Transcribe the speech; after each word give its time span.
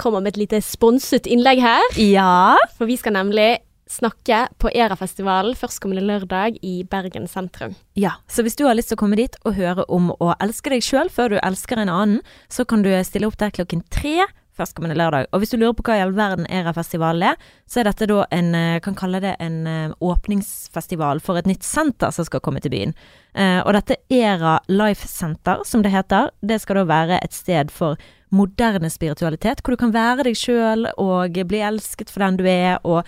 kommer 0.00 0.24
med 0.24 0.34
et 0.34 0.42
lite 0.44 0.60
sponset 0.64 1.28
innlegg 1.30 1.62
her. 1.64 1.86
Ja. 2.00 2.56
For 2.78 2.90
vi 2.90 2.98
skal 3.00 3.16
nemlig 3.16 3.58
snakke 3.90 4.46
på 4.58 4.70
Erafestivalen 4.72 5.56
førstkommende 5.58 6.04
lørdag 6.06 6.56
i 6.64 6.82
Bergen 6.88 7.28
sentrum. 7.30 7.74
Ja, 7.98 8.16
så 8.28 8.42
hvis 8.42 8.56
du 8.56 8.64
har 8.66 8.76
lyst 8.78 8.90
til 8.90 8.98
å 8.98 9.02
komme 9.04 9.18
dit 9.20 9.36
og 9.44 9.58
høre 9.58 9.84
om 9.92 10.10
å 10.16 10.32
elske 10.42 10.72
deg 10.72 10.84
sjøl 10.84 11.12
før 11.12 11.34
du 11.34 11.38
elsker 11.42 11.82
en 11.82 11.92
annen, 11.92 12.22
så 12.48 12.64
kan 12.64 12.84
du 12.84 12.90
stille 13.04 13.28
opp 13.28 13.38
der 13.40 13.54
klokken 13.54 13.84
tre 13.92 14.24
førstkommende 14.58 14.96
lørdag. 14.98 15.28
Og 15.32 15.42
hvis 15.42 15.52
du 15.54 15.58
lurer 15.58 15.74
på 15.76 15.84
hva 15.86 15.98
i 15.98 16.02
all 16.04 16.14
verden 16.16 16.48
Erafestival 16.52 17.22
er, 17.26 17.38
så 17.66 17.80
er 17.80 17.88
dette 17.90 18.08
da 18.10 18.24
en 18.34 18.50
eh, 18.58 18.80
kan 18.84 18.96
kalle 18.98 19.20
det 19.24 19.34
en 19.42 19.60
eh, 19.70 19.94
åpningsfestival 20.04 21.22
for 21.24 21.40
et 21.40 21.48
nytt 21.50 21.66
senter 21.66 22.14
som 22.14 22.26
skal 22.28 22.42
komme 22.44 22.62
til 22.64 22.74
byen. 22.74 22.94
Eh, 23.34 23.60
og 23.62 23.74
dette 23.76 23.98
Era 24.12 24.58
Life 24.70 25.08
Center, 25.10 25.64
som 25.66 25.82
det 25.84 25.94
heter, 25.94 26.30
det 26.42 26.60
skal 26.62 26.82
da 26.82 26.88
være 26.90 27.22
et 27.22 27.34
sted 27.34 27.72
for 27.74 27.98
moderne 28.34 28.90
spiritualitet, 28.90 29.62
hvor 29.62 29.74
du 29.74 29.82
kan 29.84 29.94
være 29.94 30.28
deg 30.28 30.38
sjøl 30.38 30.88
og 30.98 31.38
bli 31.48 31.62
elsket 31.62 32.10
for 32.10 32.24
den 32.24 32.38
du 32.40 32.48
er, 32.50 32.80
og 32.82 33.04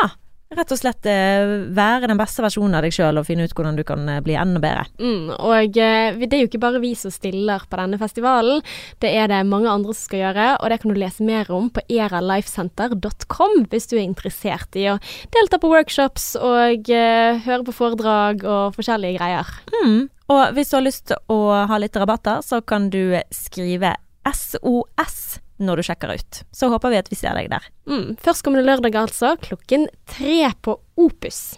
ja, 0.00 0.08
rett 0.58 0.72
og 0.74 0.80
slett 0.80 1.08
eh, 1.10 1.54
være 1.74 2.10
den 2.10 2.20
beste 2.20 2.44
versjonen 2.44 2.76
av 2.78 2.84
deg 2.86 2.94
sjøl 2.94 3.20
og 3.20 3.26
finne 3.28 3.46
ut 3.46 3.54
hvordan 3.56 3.78
du 3.78 3.84
kan 3.86 4.06
eh, 4.10 4.22
bli 4.24 4.36
enda 4.38 4.62
bedre. 4.62 4.86
Mm, 5.00 5.32
og 5.34 5.78
eh, 5.80 6.18
det 6.20 6.30
er 6.30 6.44
jo 6.44 6.50
ikke 6.50 6.62
bare 6.62 6.82
vi 6.82 6.94
som 6.98 7.12
stiller 7.14 7.66
på 7.68 7.80
denne 7.80 8.00
festivalen, 8.00 8.62
det 9.04 9.12
er 9.14 9.30
det 9.32 9.42
mange 9.48 9.70
andre 9.70 9.94
som 9.94 10.08
skal 10.08 10.22
gjøre, 10.22 10.48
og 10.60 10.72
det 10.72 10.80
kan 10.82 10.94
du 10.94 11.00
lese 11.00 11.26
mer 11.26 11.50
om 11.54 11.68
på 11.74 11.84
eralifecenter.com 11.88 13.64
hvis 13.72 13.90
du 13.90 13.96
er 13.98 14.04
interessert 14.06 14.78
i 14.78 14.88
å 14.92 14.98
delta 15.34 15.60
på 15.60 15.70
workshops 15.72 16.34
og 16.40 16.88
høre 16.88 17.62
på 17.66 17.74
foredrag 17.74 18.44
og 18.44 18.76
forskjellige 18.78 19.18
greier. 19.18 19.54
Mm. 19.82 20.08
Og 20.32 20.42
hvis 20.56 20.70
du 20.70 20.78
har 20.78 20.86
lyst 20.86 21.06
til 21.10 21.32
å 21.32 21.40
ha 21.68 21.80
litt 21.80 21.96
rabatter, 22.00 22.40
så 22.44 22.62
kan 22.64 22.88
du 22.92 23.16
skrive 23.34 23.94
SOS 24.24 25.43
når 25.66 25.80
du 25.80 25.86
sjekker 25.88 26.14
ut. 26.14 26.40
Så 26.54 26.68
håper 26.72 26.92
vi 26.92 27.00
at 27.00 27.10
vi 27.12 27.18
ser 27.18 27.36
deg 27.38 27.50
der. 27.52 27.66
Mm, 27.90 28.14
Førstkommende 28.24 28.66
lørdag 28.66 28.96
altså, 29.00 29.34
klokken 29.44 29.88
tre 30.10 30.50
på 30.64 30.78
Opus. 31.00 31.56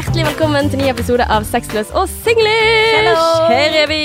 Hjertelig 0.00 0.30
velkommen 0.30 0.70
til 0.72 0.80
ny 0.80 0.86
episode 0.88 1.24
av 1.28 1.44
Sexløs 1.44 1.90
og 1.92 2.06
singlish! 2.08 3.18
Her 3.52 3.74
er 3.82 3.90
vi! 3.90 3.98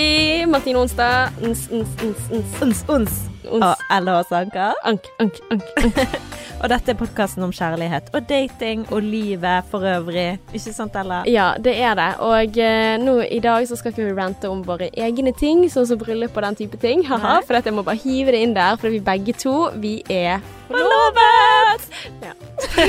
Martine 0.44 0.82
Onsdag. 0.82 1.38
Ons, 1.40 1.62
ons, 1.72 1.94
ons, 2.04 2.26
ons. 2.60 2.82
Ons. 2.92 3.14
Og 3.48 3.86
Ella 3.96 4.18
og 4.20 4.28
Sanka. 4.28 4.74
Ank, 4.84 5.08
ank, 5.24 5.40
ank. 5.56 5.64
ank. 5.80 6.02
Og 6.66 6.68
dette 6.72 6.92
er 6.92 7.00
podkasten 7.00 7.46
om 7.48 7.54
kjærlighet 7.56 8.12
og 8.16 8.28
dating 8.28 8.84
og 8.90 9.08
livet 9.08 9.68
for 9.72 9.88
øvrig. 9.88 10.40
Ikke 10.52 10.76
sant, 10.76 11.00
Ella? 11.00 11.22
Ja, 11.32 11.54
det 11.64 11.78
er 11.80 11.96
det. 12.00 12.10
Og 12.28 12.60
eh, 12.60 12.96
nå 13.00 13.16
i 13.32 13.40
dag 13.44 13.64
så 13.70 13.80
skal 13.80 13.94
ikke 13.94 14.10
vi 14.10 14.20
rante 14.20 14.52
om 14.52 14.66
våre 14.68 14.92
egne 14.92 15.32
ting, 15.40 15.64
sånn 15.72 15.88
som 15.88 16.02
bryllup 16.02 16.36
og 16.36 16.50
den 16.50 16.60
type 16.66 16.80
ting. 16.84 17.08
Haha, 17.08 17.38
for 17.46 17.56
dette 17.56 17.72
jeg 17.72 17.80
må 17.80 17.88
bare 17.88 18.04
hive 18.04 18.36
det 18.36 18.44
inn 18.44 18.56
der, 18.58 18.76
for 18.82 18.92
vi 18.92 19.00
begge 19.00 19.38
to, 19.40 19.70
vi 19.80 20.02
er 20.12 20.44
Forlovet! 20.68 21.55
Ja. 22.22 22.34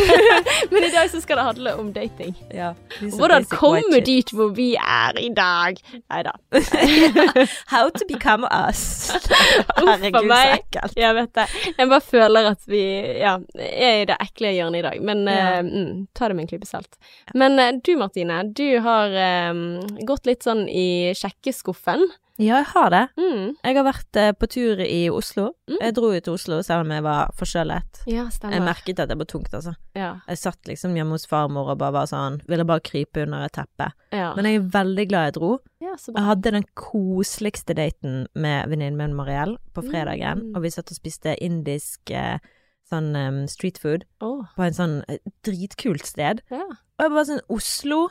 Men 0.70 0.84
i 0.84 0.90
dag 0.92 1.10
så 1.10 1.20
skal 1.20 1.36
det 1.40 1.44
handle 1.46 1.74
om 1.80 1.92
dating. 1.92 2.34
Ja. 2.54 2.72
Hvordan 3.00 3.46
komme 3.50 4.00
dit 4.04 4.30
hvor 4.34 4.52
vi 4.56 4.74
er 4.76 5.18
i 5.20 5.28
dag. 5.36 5.80
Nei 6.10 6.22
da. 6.26 6.34
How 7.72 7.90
to 7.90 8.06
become 8.08 8.48
us. 8.50 9.10
Herregud, 9.76 10.30
så 10.30 10.40
ekkelt. 10.56 10.96
Jeg 10.96 11.14
vet 11.18 11.32
det. 11.38 11.46
Jeg 11.78 11.88
bare 11.92 12.04
føler 12.04 12.50
at 12.52 12.68
vi 12.70 12.82
ja, 13.20 13.36
er 13.58 14.02
i 14.02 14.06
det 14.08 14.18
ekle 14.28 14.52
hjørnet 14.56 14.82
i 14.82 14.86
dag. 14.90 15.02
Men 15.02 15.24
Ja. 15.26 15.60
uh, 15.60 15.66
mm, 15.66 16.06
ta 16.14 16.28
det 16.28 16.36
med 16.36 16.46
en 16.46 16.52
klype 16.54 16.68
salt. 16.68 16.98
Men 17.34 17.58
uh, 17.60 17.72
du 17.84 17.96
Martine, 18.00 18.42
du 18.56 18.78
har 18.84 19.16
um, 19.50 19.80
gått 20.06 20.26
litt 20.28 20.46
sånn 20.46 20.66
i 20.68 21.12
sjekkeskuffen. 21.16 22.06
Ja, 22.38 22.58
jeg 22.60 22.66
har 22.74 22.90
det. 22.92 23.02
Mm. 23.16 23.54
Jeg 23.64 23.76
har 23.78 23.84
vært 23.86 24.16
eh, 24.20 24.32
på 24.36 24.46
tur 24.52 24.80
i 24.84 25.08
Oslo. 25.08 25.54
Mm. 25.70 25.78
Jeg 25.80 25.94
dro 25.96 26.10
jo 26.12 26.20
til 26.20 26.34
Oslo 26.34 26.58
selv 26.62 26.84
om 26.84 26.90
jeg 26.92 27.02
var 27.06 27.30
forkjølet. 27.38 28.02
Ja, 28.06 28.26
Jeg 28.28 28.60
merket 28.62 29.00
at 29.00 29.08
det 29.08 29.16
var 29.18 29.24
tungt, 29.30 29.54
altså. 29.56 29.72
Ja, 29.96 30.18
Jeg 30.28 30.38
satt 30.38 30.68
liksom 30.68 30.94
hjemme 30.94 31.16
hos 31.16 31.24
farmor 31.26 31.70
og 31.72 31.78
bare 31.80 31.92
var 31.92 32.06
sånn 32.10 32.42
Ville 32.46 32.64
bare 32.68 32.80
krype 32.84 33.22
under 33.24 33.46
et 33.46 33.52
teppe. 33.56 33.88
ja. 34.12 34.34
Men 34.36 34.44
jeg 34.44 34.60
er 34.60 34.68
veldig 34.76 35.08
glad 35.08 35.24
jeg 35.30 35.34
dro. 35.38 35.58
ja 35.80 35.94
så 35.96 36.12
Jeg 36.14 36.24
hadde 36.28 36.52
den 36.52 36.64
koseligste 36.74 37.74
daten 37.74 38.26
med 38.34 38.68
venninnen 38.68 38.96
min 39.00 39.14
Mariell 39.16 39.56
på 39.74 39.82
fredagen, 39.88 40.42
Mm. 40.50 40.56
og 40.56 40.62
vi 40.62 40.70
satt 40.70 40.90
og 40.92 40.96
spiste 40.96 41.36
indisk 41.40 42.10
eh, 42.10 42.38
sånn 42.90 43.16
um, 43.16 43.46
street 43.48 43.78
food 43.78 44.04
oh. 44.20 44.44
på 44.56 44.62
en 44.62 44.72
sånn 44.76 45.04
eh, 45.08 45.18
dritkult 45.42 46.04
sted. 46.06 46.42
ja. 46.50 46.62
Og 46.98 47.02
jeg 47.04 47.10
bare 47.12 47.24
sånn 47.28 47.40
Oslo, 47.48 48.08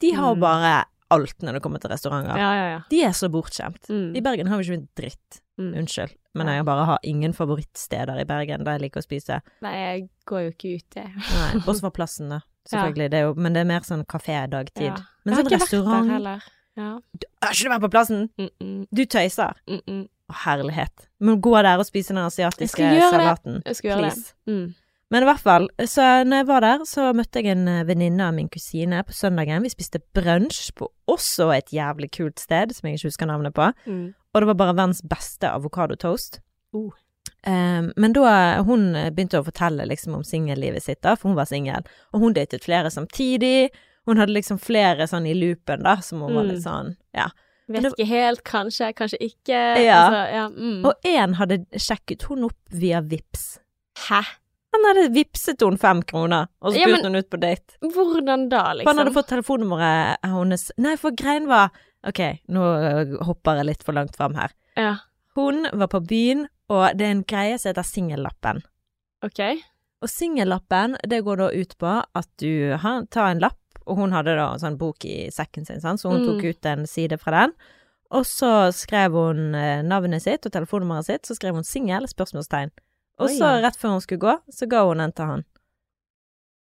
de 0.00 0.12
har 0.12 0.34
Mm. 0.34 0.40
bare 0.40 0.84
alt 1.12 1.44
når 1.44 1.58
det 1.58 1.62
kommer 1.64 1.82
til 1.82 1.92
restauranter. 1.92 2.38
ja, 2.40 2.50
ja, 2.58 2.66
ja. 2.74 2.80
De 2.90 3.02
er 3.06 3.14
så 3.16 3.28
bortskjemt. 3.32 3.88
Mm. 3.92 4.10
I 4.18 4.22
Bergen 4.24 4.50
har 4.50 4.60
vi 4.60 4.68
ikke 4.68 4.80
en 4.80 4.88
dritt. 4.98 5.40
Mm. 5.60 5.74
Unnskyld, 5.82 6.14
men 6.34 6.48
jeg 6.48 6.64
bare 6.64 6.84
har 6.88 7.02
ingen 7.04 7.34
favorittsteder 7.36 8.18
i 8.22 8.24
Bergen 8.26 8.64
der 8.64 8.78
jeg 8.78 8.86
liker 8.86 9.02
å 9.02 9.04
spise. 9.04 9.42
Nei, 9.62 9.74
jeg 9.76 10.06
går 10.26 10.46
jo 10.46 10.54
ikke 10.54 10.72
ut, 10.78 10.96
jeg. 10.96 11.12
Nei, 11.12 11.50
Også 11.68 11.84
for 11.84 11.94
plassen, 11.94 12.32
da. 12.32 12.40
Selvfølgelig. 12.70 13.10
Det 13.12 13.20
jo, 13.26 13.34
men 13.36 13.54
det 13.56 13.62
er 13.64 13.68
mer 13.68 13.84
sånn 13.86 14.04
kafé 14.08 14.38
dagtid. 14.50 14.96
Men 15.26 15.34
jeg 15.34 15.36
har 15.36 15.42
sånn 15.42 15.52
ikke 15.52 15.62
vært 15.66 15.90
der 15.90 16.12
heller. 16.14 16.48
Ja. 16.78 16.88
Du 17.20 17.26
har 17.44 17.56
ikke 17.58 17.72
vært 17.74 17.84
på 17.84 17.92
plassen? 17.92 18.28
Mm. 18.40 18.76
Du 18.88 19.02
tøyser. 19.04 19.58
Å, 19.76 19.96
herlighet. 20.46 21.08
Men 21.20 21.40
gå 21.44 21.52
der 21.58 21.82
og 21.82 21.84
spise 21.88 22.14
den 22.14 22.22
asiatiske 22.24 22.92
salaten. 23.12 23.60
Jeg 23.66 23.78
skal 23.78 23.92
gjøre 23.92 24.08
det. 24.08 24.32
Mm. 24.48 24.64
Men 25.12 25.22
i 25.24 25.28
hvert 25.28 25.42
fall, 25.44 25.66
så 25.84 26.06
når 26.24 26.40
jeg 26.40 26.48
var 26.48 26.64
der, 26.64 26.84
så 26.88 27.10
møtte 27.16 27.42
jeg 27.42 27.52
en 27.52 27.66
eh, 27.68 27.82
venninne 27.84 28.24
av 28.24 28.32
min 28.36 28.48
kusine 28.48 29.02
på 29.04 29.12
søndagen. 29.12 29.60
Vi 29.66 29.72
spiste 29.74 30.00
brunsj 30.16 30.70
på 30.78 30.88
også 31.12 31.50
et 31.52 31.68
jævlig 31.76 32.08
kult 32.16 32.40
sted, 32.40 32.72
som 32.72 32.88
jeg 32.88 32.96
ikke 32.96 33.10
husker 33.10 33.28
navnet 33.28 33.52
på. 33.56 33.68
Mm. 33.84 34.06
Og 34.32 34.40
det 34.40 34.48
var 34.48 34.58
bare 34.62 34.76
verdens 34.78 35.02
beste 35.04 35.50
avokadotoast. 35.52 36.40
Uh. 36.72 36.88
Um, 37.44 37.90
men 37.98 38.14
da 38.16 38.62
hun 38.64 38.88
begynte 39.12 39.40
å 39.42 39.44
fortelle 39.46 39.84
liksom 39.90 40.14
om 40.16 40.24
singellivet 40.24 40.84
sitt, 40.84 41.02
da, 41.04 41.12
for 41.18 41.28
hun 41.32 41.36
var 41.38 41.50
singel, 41.50 41.84
og 42.14 42.22
hun 42.22 42.36
datet 42.38 42.64
flere 42.64 42.90
samtidig. 42.94 43.68
Hun 44.08 44.18
hadde 44.18 44.34
liksom 44.34 44.58
flere 44.62 45.06
sånn 45.10 45.26
i 45.28 45.34
loopen, 45.36 45.84
da, 45.84 45.98
som 46.02 46.22
hun 46.24 46.34
var 46.34 46.46
Mm. 46.46 46.52
litt 46.54 46.64
sånn, 46.64 46.94
ja. 47.14 47.28
Vet 47.68 47.84
ikke 47.92 48.06
helt, 48.08 48.42
kanskje, 48.44 48.92
kanskje 48.94 49.18
ikke. 49.22 49.60
Ja. 49.84 50.00
Altså, 50.02 50.22
ja. 50.34 50.46
Mm. 50.48 50.84
Og 50.88 50.94
én 51.04 51.34
hadde 51.38 51.60
sjekket 51.76 52.22
hun 52.28 52.44
opp 52.48 52.58
via 52.70 53.00
Vips. 53.00 53.58
Hæ? 54.08 54.22
Han 54.72 54.84
hadde 54.88 55.08
vipset 55.14 55.60
henne 55.60 55.78
fem 55.78 56.00
kroner, 56.08 56.46
og 56.62 56.72
så 56.72 56.78
Ja, 56.80 56.86
spurte 56.88 57.08
hun 57.10 57.16
ut 57.20 57.28
på 57.30 57.40
date. 57.40 57.76
Hvordan 57.82 58.48
da, 58.48 58.62
For 58.64 58.74
liksom? 58.78 58.88
han 58.88 58.98
hadde 59.02 59.14
fått 59.14 59.28
telefonnummeret 59.28 60.22
hennes 60.24 60.70
Nei, 60.78 60.94
for 60.96 61.10
greien 61.12 61.46
var 61.50 61.70
Ok, 62.08 62.18
nå 62.50 62.62
hopper 63.22 63.60
jeg 63.60 63.66
litt 63.68 63.82
for 63.86 63.92
langt 63.94 64.16
fram 64.16 64.34
her. 64.34 64.50
Ja, 64.76 64.96
Hun 65.36 65.66
var 65.72 65.86
på 65.92 66.00
byen, 66.04 66.48
og 66.68 66.96
det 66.98 67.06
er 67.06 67.10
en 67.14 67.22
greie 67.24 67.58
som 67.58 67.70
heter 67.70 67.86
singellappen. 67.86 68.62
ok. 69.22 69.38
Og 70.02 70.08
singellappen, 70.10 70.96
det 71.06 71.20
går 71.22 71.36
da 71.38 71.50
ut 71.54 71.76
på 71.78 71.92
at 72.14 72.26
du 72.42 72.74
har, 72.76 73.04
tar 73.06 73.30
en 73.30 73.38
lapp, 73.44 73.60
og 73.86 73.96
hun 74.00 74.10
hadde 74.10 74.34
da 74.34 74.48
en 74.52 74.58
sånn 74.58 74.76
bok 74.80 75.04
i 75.06 75.28
sekken 75.30 75.64
sin, 75.64 75.80
sant? 75.80 76.00
så 76.00 76.10
hun 76.10 76.22
Mm. 76.22 76.26
tok 76.26 76.44
ut 76.50 76.66
en 76.66 76.86
side 76.86 77.18
fra 77.20 77.30
den. 77.46 77.52
Og 78.10 78.24
så 78.26 78.72
skrev 78.74 79.12
hun 79.12 79.54
eh, 79.54 79.82
navnet 79.82 80.22
sitt 80.22 80.44
og 80.44 80.50
telefonnummeret 80.52 81.04
sitt, 81.06 81.22
så 81.22 81.36
skrev 81.38 81.54
hun 81.54 81.62
singel, 81.64 82.08
spørsmålstegn. 82.10 82.70
Og 83.22 83.30
så, 83.38 83.48
rett 83.62 83.78
før 83.80 83.96
hun 83.96 84.04
skulle 84.04 84.24
gå, 84.26 84.36
så 84.52 84.68
ga 84.70 84.84
hun 84.88 84.98
den 85.04 85.12
til 85.16 85.30
han. 85.32 85.44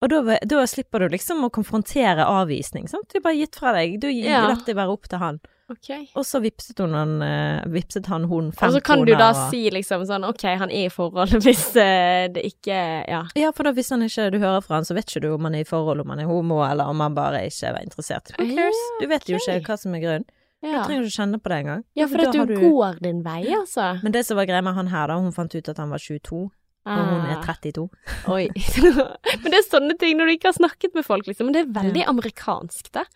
Og 0.02 0.10
da, 0.10 0.38
da 0.50 0.64
slipper 0.66 1.04
du 1.04 1.12
liksom 1.14 1.44
å 1.46 1.50
konfrontere 1.54 2.24
avvisning, 2.26 2.88
sant? 2.90 3.06
Du 3.12 3.20
har 3.20 3.26
bare 3.28 3.38
gitt 3.38 3.54
fra 3.58 3.70
deg, 3.76 4.00
du 4.02 4.08
Ja. 4.10 4.48
latt 4.50 4.66
det 4.66 4.74
være 4.74 4.90
opp 4.90 5.06
til 5.08 5.18
han. 5.22 5.38
Okay. 5.70 6.08
Og 6.18 6.24
så 6.26 6.40
vipset 6.42 6.76
han, 6.82 7.22
uh, 7.22 7.62
vipset 7.70 8.06
han 8.10 8.24
hun 8.28 8.50
fem 8.52 8.68
Og 8.68 8.74
så 8.74 8.80
kan 8.84 9.04
du 9.06 9.14
da 9.14 9.30
og- 9.30 9.50
si 9.50 9.70
liksom 9.70 10.02
sånn 10.04 10.26
ok, 10.28 10.42
han 10.58 10.70
er 10.70 10.86
i 10.86 10.92
forhold 10.92 11.30
hvis 11.46 11.70
uh, 11.78 12.26
det 12.34 12.42
ikke 12.50 12.80
Ja. 13.08 13.22
Ja, 13.38 13.52
for 13.52 13.62
da 13.62 13.72
hvis 13.72 13.88
han 13.94 14.02
ikke 14.02 14.30
du 14.34 14.38
hører 14.42 14.60
fra 14.60 14.74
han, 14.80 14.84
så 14.84 14.94
vet 14.98 15.06
ikke 15.06 15.22
du 15.22 15.30
om 15.34 15.44
han 15.44 15.54
er 15.54 15.60
i 15.60 15.64
forhold, 15.70 16.00
om 16.02 16.10
han 16.10 16.18
er 16.20 16.26
homo, 16.28 16.60
eller 16.66 16.90
om 16.90 17.00
han 17.00 17.14
bare 17.14 17.46
ikke 17.46 17.72
var 17.72 17.80
interessert. 17.86 18.34
Who 18.38 18.50
cares? 18.54 18.82
Du 19.00 19.06
vet 19.06 19.24
jo 19.30 19.38
ikke 19.38 19.62
hva 19.64 19.78
som 19.78 19.94
er 19.94 20.00
grunnen. 20.02 20.26
Ja, 20.62 20.84
trenger 20.86 21.06
ikke 21.08 21.16
kjenne 21.16 21.38
på 21.42 21.50
det 21.50 21.58
engang. 21.64 21.84
ja 21.98 22.06
for 22.06 22.22
at 22.22 22.34
du, 22.36 22.42
du, 22.46 22.58
går 22.62 22.98
din 23.02 23.22
vei, 23.24 23.40
altså. 23.56 23.96
Men 24.02 24.14
det 24.14 24.24
som 24.28 24.38
var 24.38 24.46
greia 24.46 24.62
med 24.62 24.76
han 24.78 24.90
her, 24.92 25.10
da, 25.10 25.16
hun 25.18 25.34
fant 25.34 25.54
ut 25.54 25.70
at 25.72 25.80
han 25.82 25.90
var 25.90 26.02
22, 26.02 26.42
og 26.82 27.00
hun 27.08 27.26
er 27.30 27.36
Ah, 27.38 27.42
32. 27.46 27.88
Oi. 28.30 28.46
Men 29.42 29.48
det 29.50 29.58
er 29.58 29.66
sånne 29.66 29.96
ting 29.98 30.16
når 30.18 30.30
du 30.30 30.34
ikke 30.36 30.50
har 30.50 30.58
snakket 30.58 30.94
med 30.98 31.06
folk, 31.06 31.26
liksom. 31.30 31.50
Men 31.50 31.56
det 31.56 31.64
er 31.64 31.74
veldig 31.80 32.06
amerikansk, 32.14 32.92
det. 32.94 33.06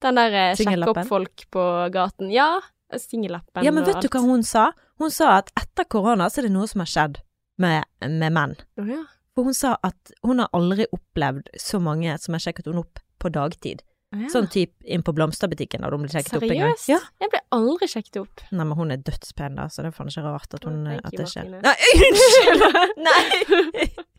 Den 0.00 0.16
der 0.16 0.36
eh, 0.42 0.52
sjekke 0.56 0.88
opp 0.88 1.02
folk 1.08 1.44
på 1.52 1.64
gaten. 1.92 2.30
Ja, 2.32 2.60
singellappen 2.96 3.64
Ja, 3.64 3.72
men 3.72 3.84
og 3.84 3.90
vet 3.90 4.06
du 4.06 4.08
hva 4.12 4.22
hun 4.24 4.44
sa? 4.46 4.70
Hun 5.00 5.12
sa 5.12 5.36
at 5.38 5.52
etter 5.60 5.86
korona 5.88 6.28
så 6.30 6.40
er 6.40 6.48
det 6.48 6.54
noe 6.54 6.68
som 6.70 6.82
har 6.84 6.90
skjedd 6.90 7.20
med, 7.60 7.84
med 8.00 8.32
menn. 8.32 8.56
Oh, 8.80 8.88
ja. 8.88 9.04
For 9.36 9.46
hun 9.46 9.56
sa 9.56 9.76
at 9.86 10.12
hun 10.26 10.42
har 10.42 10.50
aldri 10.56 10.88
opplevd 10.92 11.52
så 11.60 11.80
mange 11.82 12.16
som 12.20 12.36
har 12.36 12.42
sjekket 12.44 12.70
henne 12.70 12.82
opp 12.82 13.00
på 13.20 13.30
dagtid. 13.32 13.84
Ja. 14.10 14.26
Sånn 14.32 14.48
typ 14.50 14.72
inn 14.90 15.04
på 15.06 15.12
blomsterbutikken 15.14 15.84
når 15.84 15.94
hun 15.94 16.02
blir 16.02 16.10
sjekket 16.16 16.34
opp 16.34 16.42
en 16.42 16.48
gang. 16.50 16.72
Seriøst? 16.74 16.88
Ja. 16.90 16.98
Jeg 17.22 17.30
ble 17.30 17.40
aldri 17.54 17.86
sjekket 17.92 18.16
opp. 18.24 18.40
Nei, 18.50 18.64
men 18.66 18.72
hun 18.78 18.90
er 18.90 19.02
dødspen, 19.06 19.54
da, 19.60 19.68
så 19.70 19.84
det 19.84 19.92
er 19.92 19.94
faen 19.94 20.10
ikke 20.10 20.24
rart 20.26 20.56
at, 20.58 20.64
hun, 20.66 20.80
thank 20.88 21.06
at 21.06 21.14
det 21.20 21.28
skjer. 21.30 21.52
Nei, 21.62 21.76
unnskyld! 22.08 22.64
Nei! 23.06 23.90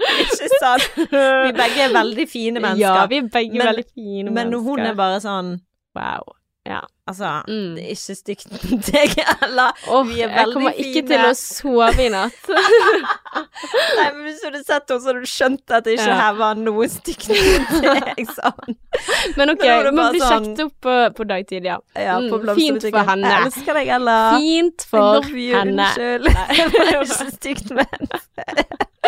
Ikke 0.00 0.48
sant. 0.58 0.86
Vi 0.96 1.50
begge 1.54 1.82
er 1.84 1.92
veldig 1.94 2.24
fine 2.30 2.62
mennesker. 2.62 2.80
Ja, 2.82 3.04
vi 3.10 3.18
er 3.20 3.26
begge 3.30 3.58
Men- 3.58 3.66
veldig 3.68 3.84
fine 3.94 4.30
men 4.30 4.34
mennesker. 4.48 4.64
hun 4.70 4.80
er 4.86 4.94
bare 4.98 5.18
sånn 5.22 5.50
Wow. 5.98 6.30
Ja. 6.68 6.82
Altså, 7.08 7.42
Mm. 7.48 7.74
det 7.74 7.84
er 7.86 7.94
ikke 7.96 8.14
stygt 8.14 8.50
mot 8.70 8.82
deg 8.92 9.14
heller. 9.40 9.72
Åh, 9.88 10.02
Vi 10.06 10.20
er 10.22 10.28
jeg 10.36 10.50
kommer 10.52 10.74
ikke 10.76 11.00
fine. 11.00 11.08
til 11.08 11.24
å 11.24 11.30
sove 11.34 12.04
i 12.04 12.08
natt. 12.12 12.50
Nei, 13.96 14.04
men 14.12 14.20
hvis 14.26 14.40
du 14.42 14.46
hadde 14.50 14.60
sett 14.66 14.92
henne, 14.92 15.00
så 15.00 15.10
hadde 15.10 15.22
du 15.24 15.30
skjønt 15.30 15.74
at 15.78 15.84
det 15.88 15.96
ikke 15.96 16.06
Ja. 16.10 16.18
her 16.20 16.36
var 16.38 16.54
noe 16.60 16.86
stygt 16.92 17.26
mot 17.32 17.72
deg, 17.82 18.20
sånn. 18.36 18.76
Men 19.40 19.50
ok, 19.54 19.64
Men 19.64 19.84
det 19.88 19.94
må 19.96 20.06
bli 20.12 20.20
sånn- 20.20 20.46
sjekket 20.50 20.62
opp 20.66 20.76
på, 20.86 20.94
på 21.16 21.26
dagtid, 21.32 21.64
ja. 21.70 21.78
Ja, 21.96 22.18
Mm, 22.20 22.28
på 22.30 22.54
fint 22.60 22.82
for 22.90 23.04
henne. 23.08 23.32
Jeg 23.32 23.46
elsker 23.48 23.74
deg, 23.80 23.88
Ella. 23.96 24.18
Fint 24.38 24.86
for 24.90 25.22
henne. 25.24 25.88
Unnskyld. 25.88 26.28
Det 26.28 26.94
var 26.94 27.04
ikke 27.08 27.32
stygt 27.40 27.70
ment. 27.74 28.20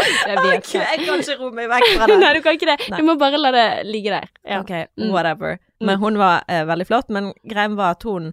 Jeg 0.03 0.37
vet 0.43 0.59
okay, 0.59 0.79
det. 0.79 0.87
jeg 0.91 1.07
kan 1.09 1.23
ikke 1.25 1.37
ro 1.41 1.51
meg 1.57 1.69
vekk 1.73 1.89
fra 1.97 2.07
det. 2.11 2.19
Nei, 2.23 2.33
du 2.37 2.41
kan 2.45 2.59
ikke 2.59 2.69
det. 2.73 2.77
Nei. 2.91 2.99
Du 3.01 3.07
må 3.09 3.17
bare 3.21 3.39
la 3.41 3.51
det 3.55 3.67
ligge 3.89 4.11
der. 4.15 4.29
Ja. 4.45 4.61
Ok, 4.61 4.71
Mm. 4.99 5.11
whatever. 5.15 5.59
Men 5.81 5.99
hun 5.99 6.19
var 6.21 6.45
eh, 6.49 6.65
veldig 6.69 6.87
flott, 6.87 7.09
men 7.11 7.33
greien 7.49 7.75
var 7.77 7.97
at 7.97 8.03
hun 8.07 8.33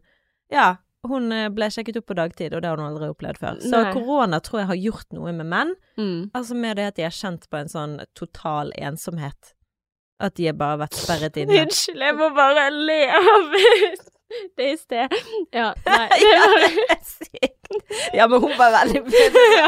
Ja, 0.52 0.76
hun 1.08 1.32
eh, 1.32 1.48
ble 1.54 1.70
sjekket 1.72 1.98
opp 2.02 2.08
på 2.12 2.16
dagtid, 2.18 2.54
og 2.54 2.62
det 2.62 2.70
har 2.70 2.78
hun 2.82 2.90
aldri 2.90 3.08
opplevd 3.10 3.38
før. 3.40 3.60
Så 3.64 3.84
Nei. 3.86 3.94
korona 3.96 4.40
tror 4.44 4.60
jeg 4.64 4.68
har 4.74 4.80
gjort 4.84 5.14
noe 5.16 5.32
med 5.32 5.46
menn. 5.48 5.76
Mm. 5.98 6.32
Altså 6.36 6.56
med 6.60 6.76
det 6.78 6.88
at 6.92 6.96
de 7.00 7.06
har 7.08 7.16
kjent 7.16 7.46
på 7.50 7.58
en 7.62 7.70
sånn 7.72 7.96
total 8.18 8.74
ensomhet. 8.78 9.54
At 10.20 10.36
de 10.36 10.50
har 10.50 10.58
bare 10.60 10.82
vært 10.82 10.98
sperret 11.00 11.38
inne. 11.40 11.62
Unnskyld, 11.64 12.02
jeg 12.04 12.16
må 12.20 12.28
bare 12.36 12.66
le 12.76 13.00
av 13.16 13.54
det 14.58 14.68
i 14.74 14.78
sted. 14.78 15.16
Ja, 15.56 15.72
nei. 15.86 16.08
Ja, 16.24 16.98
sykt. 17.04 17.56
ja, 18.14 18.28
men 18.28 18.42
hun 18.42 18.54
var 18.58 18.72
veldig 18.74 19.02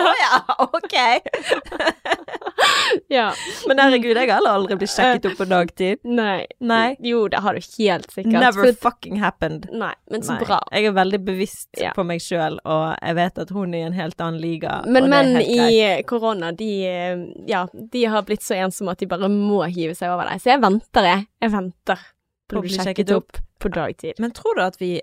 Å 0.01 0.13
ja, 0.21 0.39
ok. 0.65 0.95
ja. 3.13 3.27
Men 3.67 3.79
herregud, 3.81 4.15
jeg 4.17 4.29
har 4.29 4.37
heller 4.39 4.55
aldri 4.57 4.77
blitt 4.81 4.91
sjekket 4.93 5.27
opp 5.31 5.37
på 5.41 5.47
dagtid. 5.49 5.99
Nei. 6.07 6.45
Nei. 6.63 6.95
Jo, 7.05 7.23
det 7.31 7.41
har 7.45 7.57
du 7.57 7.61
helt 7.77 8.09
sikkert. 8.13 8.33
Never 8.33 8.69
For- 8.71 8.79
fucking 8.89 9.19
happened. 9.21 9.67
Nei, 9.73 9.93
men 10.11 10.25
så 10.25 10.35
Nei. 10.37 10.45
bra. 10.45 10.59
Jeg 10.73 10.89
er 10.91 10.95
veldig 10.97 11.21
bevisst 11.27 11.69
Ja. 11.81 11.93
på 11.97 12.05
meg 12.07 12.21
sjøl, 12.23 12.57
og 12.65 12.95
jeg 13.01 13.15
vet 13.21 13.37
at 13.45 13.53
hun 13.55 13.73
er 13.73 13.83
i 13.83 13.87
en 13.89 13.97
helt 13.97 14.21
annen 14.21 14.41
liga. 14.41 14.81
Men 14.87 15.09
menn 15.11 15.37
i 15.41 16.01
korona, 16.09 16.51
de, 16.57 16.71
ja, 17.49 17.65
de 17.73 18.05
har 18.05 18.25
blitt 18.27 18.43
så 18.45 18.57
ensomme 18.61 18.91
at 18.95 18.99
de 19.01 19.09
bare 19.09 19.29
må 19.31 19.61
hive 19.69 19.95
seg 19.97 20.09
over 20.13 20.29
deg. 20.29 20.41
Så 20.41 20.53
jeg 20.55 20.61
venter, 20.63 21.07
jeg. 21.13 21.27
Jeg 21.41 21.53
venter 21.53 22.03
på 22.49 22.59
å 22.59 22.65
bli 22.65 22.75
sjekket 22.75 23.13
opp 23.15 23.37
på 23.61 23.71
dagtid. 23.73 24.19
Men 24.19 24.33
tror 24.35 24.57
du 24.57 24.61
at 24.65 24.77
vi 24.81 24.95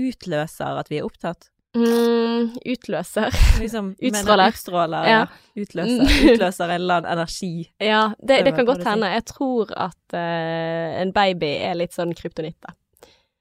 utløser 0.00 0.78
at 0.80 0.90
vi 0.90 0.98
er 1.00 1.06
opptatt? 1.08 1.48
Mm, 1.76 2.56
utløser. 2.66 3.30
Liksom, 3.60 3.92
Utstråler. 4.08 4.50
Utstråler, 4.50 5.04
ja. 5.06 5.20
Ja. 5.20 5.62
Utløser, 5.62 6.02
Mm. 6.02 6.32
utløser 6.34 6.64
en 6.74 6.80
eller 6.80 6.96
annen 7.00 7.12
energi. 7.18 7.52
Ja, 7.78 8.00
det, 8.18 8.40
Det 8.48 8.54
kan 8.56 8.66
godt 8.66 8.82
hende. 8.88 9.06
Jeg 9.14 9.24
tror 9.30 9.70
at 9.76 10.14
uh, 10.16 11.00
en 11.02 11.12
baby 11.14 11.52
er 11.62 11.78
litt 11.78 11.94
sånn 11.94 12.14
kryptonitt, 12.18 12.58
da. 12.66 12.74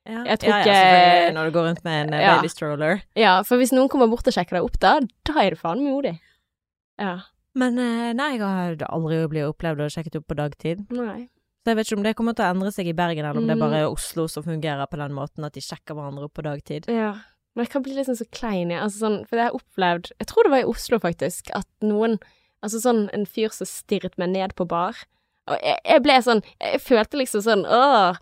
Ja, 0.09 0.23
Jeg 0.25 0.39
tror 0.41 0.49
ja, 0.53 0.59
ja, 0.59 0.73
selvfølgelig, 0.73 1.33
Når 1.35 1.45
du 1.49 1.51
går 1.57 1.65
rundt 1.67 1.83
med 1.85 1.97
en 2.07 2.13
eh, 2.17 2.21
Ja. 2.23 2.35
baby 2.37 2.47
stroller. 2.49 3.01
Ja, 3.19 3.33
for 3.45 3.57
hvis 3.61 3.73
noen 3.75 3.89
kommer 3.89 4.07
bort 4.09 4.25
og 4.29 4.33
sjekker 4.33 4.57
deg 4.57 4.63
opp 4.69 4.77
da, 4.81 4.93
da 5.27 5.33
er 5.43 5.53
du 5.53 5.59
faen 5.59 5.83
modig. 5.85 6.15
Ja. 6.97 7.17
Men 7.57 7.77
eh, 7.81 8.13
nei, 8.17 8.29
jeg 8.37 8.41
har 8.45 8.77
aldri 8.89 9.19
blitt 9.29 9.45
opplevd 9.49 9.81
og 9.85 9.91
sjekket 9.93 10.15
opp 10.21 10.27
på 10.29 10.37
dagtid. 10.39 10.85
Nei. 10.93 11.27
Så 11.63 11.71
jeg 11.73 11.75
vet 11.77 11.87
ikke 11.89 11.97
om 11.99 12.03
det 12.05 12.15
kommer 12.15 12.35
til 12.37 12.45
å 12.45 12.51
endre 12.53 12.71
seg 12.71 12.87
i 12.87 12.93
Bergen, 12.95 13.25
eller 13.25 13.41
om 13.41 13.47
det 13.47 13.57
Mm. 13.57 13.63
bare 13.65 13.81
er 13.83 13.89
Oslo 13.91 14.27
som 14.27 14.43
fungerer 14.43 14.87
på 14.87 14.97
den 14.97 15.11
måten 15.11 15.43
at 15.45 15.53
de 15.53 15.59
sjekker 15.61 15.93
hverandre 15.93 16.23
opp 16.29 16.33
på 16.33 16.43
dagtid. 16.43 16.87
Ja. 16.87 17.13
Men 17.55 17.65
jeg 17.65 17.71
kan 17.73 17.83
bli 17.83 17.93
liksom 17.95 18.15
så 18.15 18.25
klein, 18.31 18.71
ja. 18.71 18.81
Altså 18.85 18.99
sånn, 19.03 19.27
for 19.27 19.35
jeg 19.35 19.49
har 19.49 19.57
opplevd 19.59 20.11
Jeg 20.19 20.27
tror 20.27 20.43
det 20.43 20.51
var 20.51 20.59
i 20.63 20.69
Oslo, 20.71 20.99
faktisk, 20.99 21.49
at 21.53 21.67
noen 21.81 22.19
Altså 22.63 22.79
sånn 22.83 23.09
en 23.13 23.25
fyr 23.25 23.49
som 23.55 23.65
stirret 23.65 24.17
meg 24.17 24.29
ned 24.29 24.53
på 24.55 24.67
bar. 24.67 24.95
Og 25.47 25.57
jeg, 25.63 25.77
jeg 25.85 26.01
ble 26.03 26.13
sånn 26.21 26.43
Jeg 26.61 26.81
følte 26.81 27.17
liksom 27.17 27.41
sånn 27.41 27.65
Åh 27.65 28.15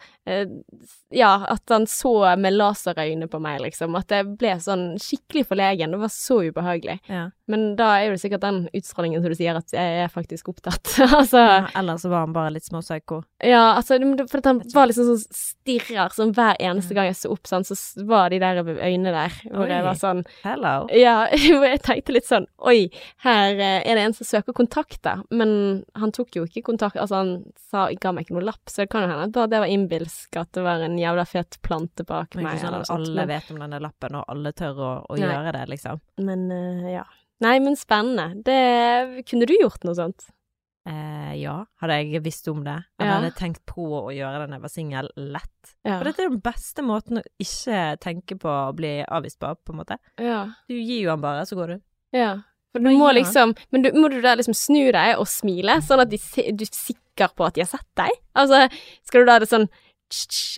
Ja, 1.10 1.46
at 1.48 1.70
han 1.72 1.88
så 1.88 2.14
med 2.36 2.58
laserøyne 2.58 3.30
på 3.32 3.40
meg, 3.40 3.62
liksom. 3.64 3.96
At 3.96 4.12
jeg 4.12 4.28
ble 4.40 4.58
sånn 4.60 4.86
skikkelig 5.02 5.46
forlegen. 5.48 5.94
Det 5.96 6.02
var 6.02 6.12
så 6.12 6.42
ubehagelig. 6.50 6.98
Ja. 7.08 7.30
Men 7.48 7.70
da 7.80 7.94
er 8.02 8.12
det 8.12 8.20
sikkert 8.20 8.44
den 8.44 8.66
utstrålingen 8.76 9.24
som 9.24 9.32
du 9.32 9.38
sier, 9.40 9.56
at 9.56 9.72
jeg 9.72 10.02
er 10.04 10.12
faktisk 10.12 10.50
opptatt. 10.52 10.92
altså 11.20 11.40
Ja, 11.40 11.62
Eller 11.80 12.00
så 12.02 12.12
var 12.12 12.26
han 12.26 12.36
bare 12.36 12.52
litt 12.58 12.68
småpsyko. 12.68 13.22
Ja, 13.48 13.78
altså, 13.78 14.00
for 14.28 14.44
han 14.44 14.60
var 14.74 14.90
liksom 14.90 15.08
sånn 15.14 15.38
stirrer, 15.38 16.12
sånn 16.16 16.34
hver 16.36 16.60
eneste 16.60 16.98
gang 16.98 17.08
jeg 17.08 17.20
så 17.22 17.32
opp, 17.32 17.48
sånn, 17.48 17.64
så 17.68 17.78
var 18.10 18.34
de 18.34 18.42
der 18.44 18.60
øynene 18.66 19.14
der, 19.16 19.40
hvor 19.48 19.64
Oi. 19.64 19.72
jeg 19.72 19.86
var 19.88 20.00
sånn 20.02 20.24
Hello. 20.44 20.76
Ja, 20.92 21.16
hvor 21.46 21.68
jeg 21.70 21.84
tenkte 21.86 22.18
litt 22.18 22.28
sånn 22.28 22.50
Oi, 22.68 22.90
her 23.24 23.56
eh, 23.56 23.80
er 23.86 23.96
det 23.96 24.06
en 24.10 24.18
som 24.18 24.28
søker 24.28 24.58
kontakt, 24.58 25.00
da. 25.08 25.22
Men 25.32 25.86
han 25.96 26.12
tok 26.16 26.36
jo 26.36 26.48
ikke 26.50 26.66
kontakt, 26.68 27.00
altså 27.00 27.22
han 27.22 27.34
sa, 27.70 27.88
ga 27.96 28.12
meg 28.12 28.28
ikke 28.28 28.40
noe 28.42 28.50
lapp, 28.50 28.66
så 28.68 28.84
det 28.84 28.92
kan 28.92 29.06
jo 29.06 29.14
hende 29.14 29.30
at 29.32 29.54
det 29.54 29.64
var 29.64 29.72
innbilsk, 30.18 30.38
at 30.38 30.54
det 30.54 30.64
var 30.64 30.82
en 30.82 30.98
jævla 30.98 31.26
fet 31.26 31.60
plante 31.62 32.04
bak 32.04 32.36
meg. 32.36 32.56
ikke 32.56 32.66
sånn 32.66 32.80
at 32.82 32.88
sånt, 32.88 33.08
alle 33.08 33.26
men, 33.26 33.28
vet 33.28 33.52
om 33.52 33.60
denne 33.60 33.80
lappen, 33.82 34.16
og 34.16 34.26
alle 34.28 34.54
tør 34.54 34.80
å, 34.80 35.06
å 35.10 35.18
gjøre 35.18 35.52
det, 35.54 35.68
liksom. 35.70 36.02
men 36.20 36.52
uh, 36.52 36.90
ja. 36.92 37.06
Nei, 37.40 37.60
men 37.60 37.76
spennende. 37.78 38.42
Det 38.42 39.24
Kunne 39.30 39.46
du 39.46 39.54
gjort 39.54 39.84
noe 39.86 39.94
sånt? 39.94 40.26
Eh, 40.88 41.36
ja, 41.38 41.68
hadde 41.82 41.98
jeg 42.00 42.24
visst 42.24 42.48
om 42.48 42.64
det. 42.64 42.84
Eller 42.98 43.12
Ja. 43.12 43.18
hadde 43.20 43.36
tenkt 43.38 43.62
på 43.68 43.86
å 43.86 44.10
gjøre 44.10 44.40
det 44.40 44.48
da 44.50 44.56
jeg 44.56 44.62
var 44.64 44.72
singel, 44.74 45.10
lett. 45.16 45.76
Ja. 45.86 46.00
For 46.00 46.06
dette 46.06 46.24
er 46.24 46.30
den 46.32 46.42
beste 46.42 46.82
måten 46.82 47.20
å 47.20 47.24
ikke 47.38 48.00
tenke 48.00 48.40
på 48.40 48.50
å 48.50 48.74
bli 48.74 49.04
avvist 49.06 49.38
på, 49.38 49.54
på 49.54 49.76
en 49.76 49.82
måte. 49.84 50.00
ja. 50.18 50.48
Du 50.68 50.74
gir 50.74 51.04
jo 51.04 51.12
han 51.12 51.22
bare, 51.22 51.46
så 51.46 51.60
går 51.60 51.76
du. 51.76 51.82
Ja. 52.18 52.40
For 52.74 52.80
du 52.82 52.90
må 52.98 53.12
liksom 53.14 53.56
Men 53.72 53.82
du, 53.82 53.92
må 53.94 54.10
du 54.10 54.20
da 54.22 54.34
liksom 54.36 54.54
snu 54.54 54.92
deg 54.92 55.18
og 55.20 55.28
smile, 55.28 55.80
sånn 55.82 56.02
at 56.04 56.14
se, 56.20 56.52
du 56.52 56.64
er 56.66 56.74
sikker 56.74 57.34
på 57.36 57.46
at 57.46 57.54
de 57.54 57.62
har 57.62 57.70
sett 57.70 57.88
deg? 57.98 58.18
Altså, 58.34 58.68
skal 59.06 59.22
du 59.22 59.30
da 59.30 59.38
ha 59.38 59.40
det 59.44 59.50
sånn 59.50 59.70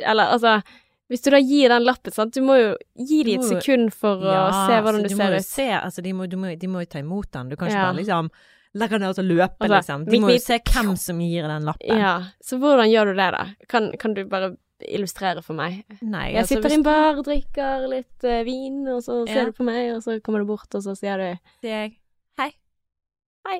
Eller 0.05 0.33
altså 0.35 0.61
Hvis 1.09 1.23
du 1.25 1.31
da 1.33 1.39
gir 1.41 1.69
den 1.73 1.83
lappen, 1.87 2.13
sant, 2.13 2.33
du 2.35 2.41
må 2.45 2.55
jo 2.59 2.69
gi 2.93 3.23
dem 3.25 3.39
et 3.41 3.47
sekund 3.49 3.89
for 3.97 4.21
å 4.21 4.43
se 4.53 4.75
hvordan 4.77 5.01
så 5.01 5.07
du 5.07 5.09
du 5.09 5.15
ser 5.17 5.33
ut. 5.39 5.45
Se, 5.47 5.65
altså, 5.73 6.03
de, 6.05 6.13
må, 6.13 6.27
du 6.29 6.35
må, 6.37 6.51
de 6.53 6.67
må 6.69 6.83
jo 6.83 6.89
ta 6.91 6.99
imot 7.01 7.31
den. 7.33 7.49
Du 7.49 7.55
kan 7.57 7.67
ikke 7.67 7.79
Ja. 7.79 7.87
bare 7.87 7.97
liksom 7.97 8.29
legge 8.77 8.99
den 8.99 9.01
ned 9.07 9.17
og 9.17 9.25
løpe, 9.25 9.57
Altså, 9.65 9.73
liksom. 9.73 10.05
De 10.05 10.11
mitt- 10.11 10.21
må 10.21 10.29
jo 10.35 10.37
se 10.43 10.59
hvem 10.59 10.91
som 11.01 11.19
gir 11.19 11.47
den 11.49 11.65
lappen. 11.65 11.97
Ja. 11.97 12.11
Så 12.45 12.59
hvordan 12.61 12.91
gjør 12.93 13.05
du 13.09 13.13
det, 13.17 13.31
da? 13.33 13.45
Kan, 13.67 13.91
kan 13.97 14.13
du 14.13 14.21
bare 14.29 14.51
illustrere 14.85 15.41
for 15.43 15.53
meg? 15.57 15.81
Nei, 16.03 16.27
Jeg 16.35 16.43
altså, 16.43 16.55
sitter 16.61 16.69
i 16.69 16.77
en 16.77 16.83
bar, 16.83 17.15
drikker 17.25 17.89
litt 17.89 18.23
uh, 18.29 18.43
vin, 18.45 18.87
og 18.87 19.01
så 19.01 19.25
ser 19.27 19.35
Ja. 19.41 19.45
du 19.49 19.51
på 19.57 19.65
meg, 19.65 19.95
og 19.95 20.03
så 20.05 20.21
kommer 20.21 20.39
du 20.39 20.45
bort, 20.45 20.69
og 20.75 20.83
så 20.85 20.93
sier 20.95 21.17
du 21.17 21.39
sier 21.65 21.73
jeg 21.89 21.97
hei. 22.37 22.51
Hei. 23.49 23.59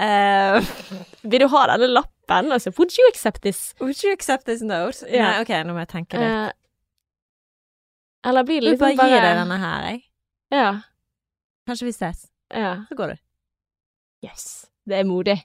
Uh, 0.00 0.64
Vil 1.28 1.40
du 1.44 1.48
ha 1.52 1.66
denne 1.76 1.92
lappen? 1.92 2.12
Altså, 2.28 2.72
would 2.78 2.90
you 2.98 3.06
accept 3.12 3.42
this? 3.42 3.74
would 3.80 4.02
you 4.02 4.12
accept 4.12 4.46
this 4.46 4.62
note? 4.62 5.04
Yeah. 5.06 5.30
Nei, 5.30 5.40
ok, 5.44 5.52
nå 5.66 5.72
må 5.76 5.84
jeg 5.84 5.88
tenke 5.92 6.18
litt. 6.18 6.30
Uh, 6.30 6.50
eller 8.26 8.42
blir 8.42 8.60
det 8.60 8.72
liksom 8.72 8.86
bare 8.88 8.96
bare 8.98 9.12
gir 9.12 9.22
deg 9.22 9.36
denne 9.38 9.58
her, 9.62 9.84
jeg. 9.90 10.00
Ja. 10.50 10.70
Kanskje 11.66 11.86
vi 11.86 11.92
ses. 11.94 12.26
ja. 12.54 12.72
Så 12.88 12.94
går 12.98 13.14
du. 13.14 13.16
Yes. 14.26 14.66
Det 14.86 14.98
er 14.98 15.06
modig. 15.06 15.36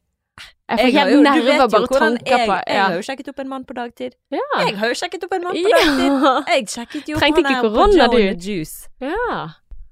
Jeg 0.71 0.79
får 0.79 0.91
helt 0.95 1.23
nerver 1.25 1.57
bare 1.67 1.87
tanker 1.99 2.37
jeg, 2.37 2.47
på 2.47 2.55
Jeg 2.55 2.77
ja. 2.77 2.83
har 2.87 2.95
jo 2.95 3.01
sjekket 3.05 3.29
opp 3.29 3.39
en 3.43 3.49
mann 3.51 3.65
på 3.67 3.73
dagtid. 3.77 4.13
Ja. 4.31 4.45
Jeg 4.63 4.77
har 4.79 4.87
jo 4.93 4.97
sjekket 4.97 5.25
opp 5.27 5.33
en 5.35 5.43
mann 5.43 5.57
på 5.57 5.73
dagtid. 5.73 6.13
ja. 6.23 6.33
Jeg 6.55 6.67
sjekket 6.71 7.09
jo 7.11 7.17
opp 7.17 7.21
Trengte 7.21 7.43
ikke 7.43 7.61
korona, 7.65 8.07
du. 8.07 8.19
Juice. 8.47 8.89
ja. 9.03 9.41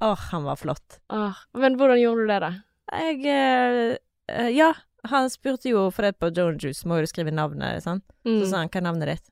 Åh, 0.01 0.21
han 0.31 0.45
var 0.47 0.55
flott. 0.55 1.01
Åh, 1.11 1.35
men 1.59 1.75
hvordan 1.75 1.99
gjorde 1.99 2.23
du 2.23 2.29
det, 2.31 2.37
da? 2.39 2.51
Jeg 2.95 3.25
eh, 3.27 4.47
Ja, 4.55 4.69
han 5.07 5.29
spurte 5.29 5.69
jo 5.71 5.85
For 5.95 6.03
det 6.03 6.17
på 6.19 6.29
Joan 6.35 6.57
Juice 6.59 6.83
må 6.87 6.97
jo 6.99 7.05
du 7.05 7.11
skrive 7.11 7.31
navnet, 7.31 7.83
sant? 7.83 8.03
Mm. 8.27 8.41
Så 8.41 8.49
sa 8.51 8.57
han 8.63 8.69
hva 8.73 8.81
er 8.81 8.85
navnet 8.87 9.11
ditt? 9.13 9.29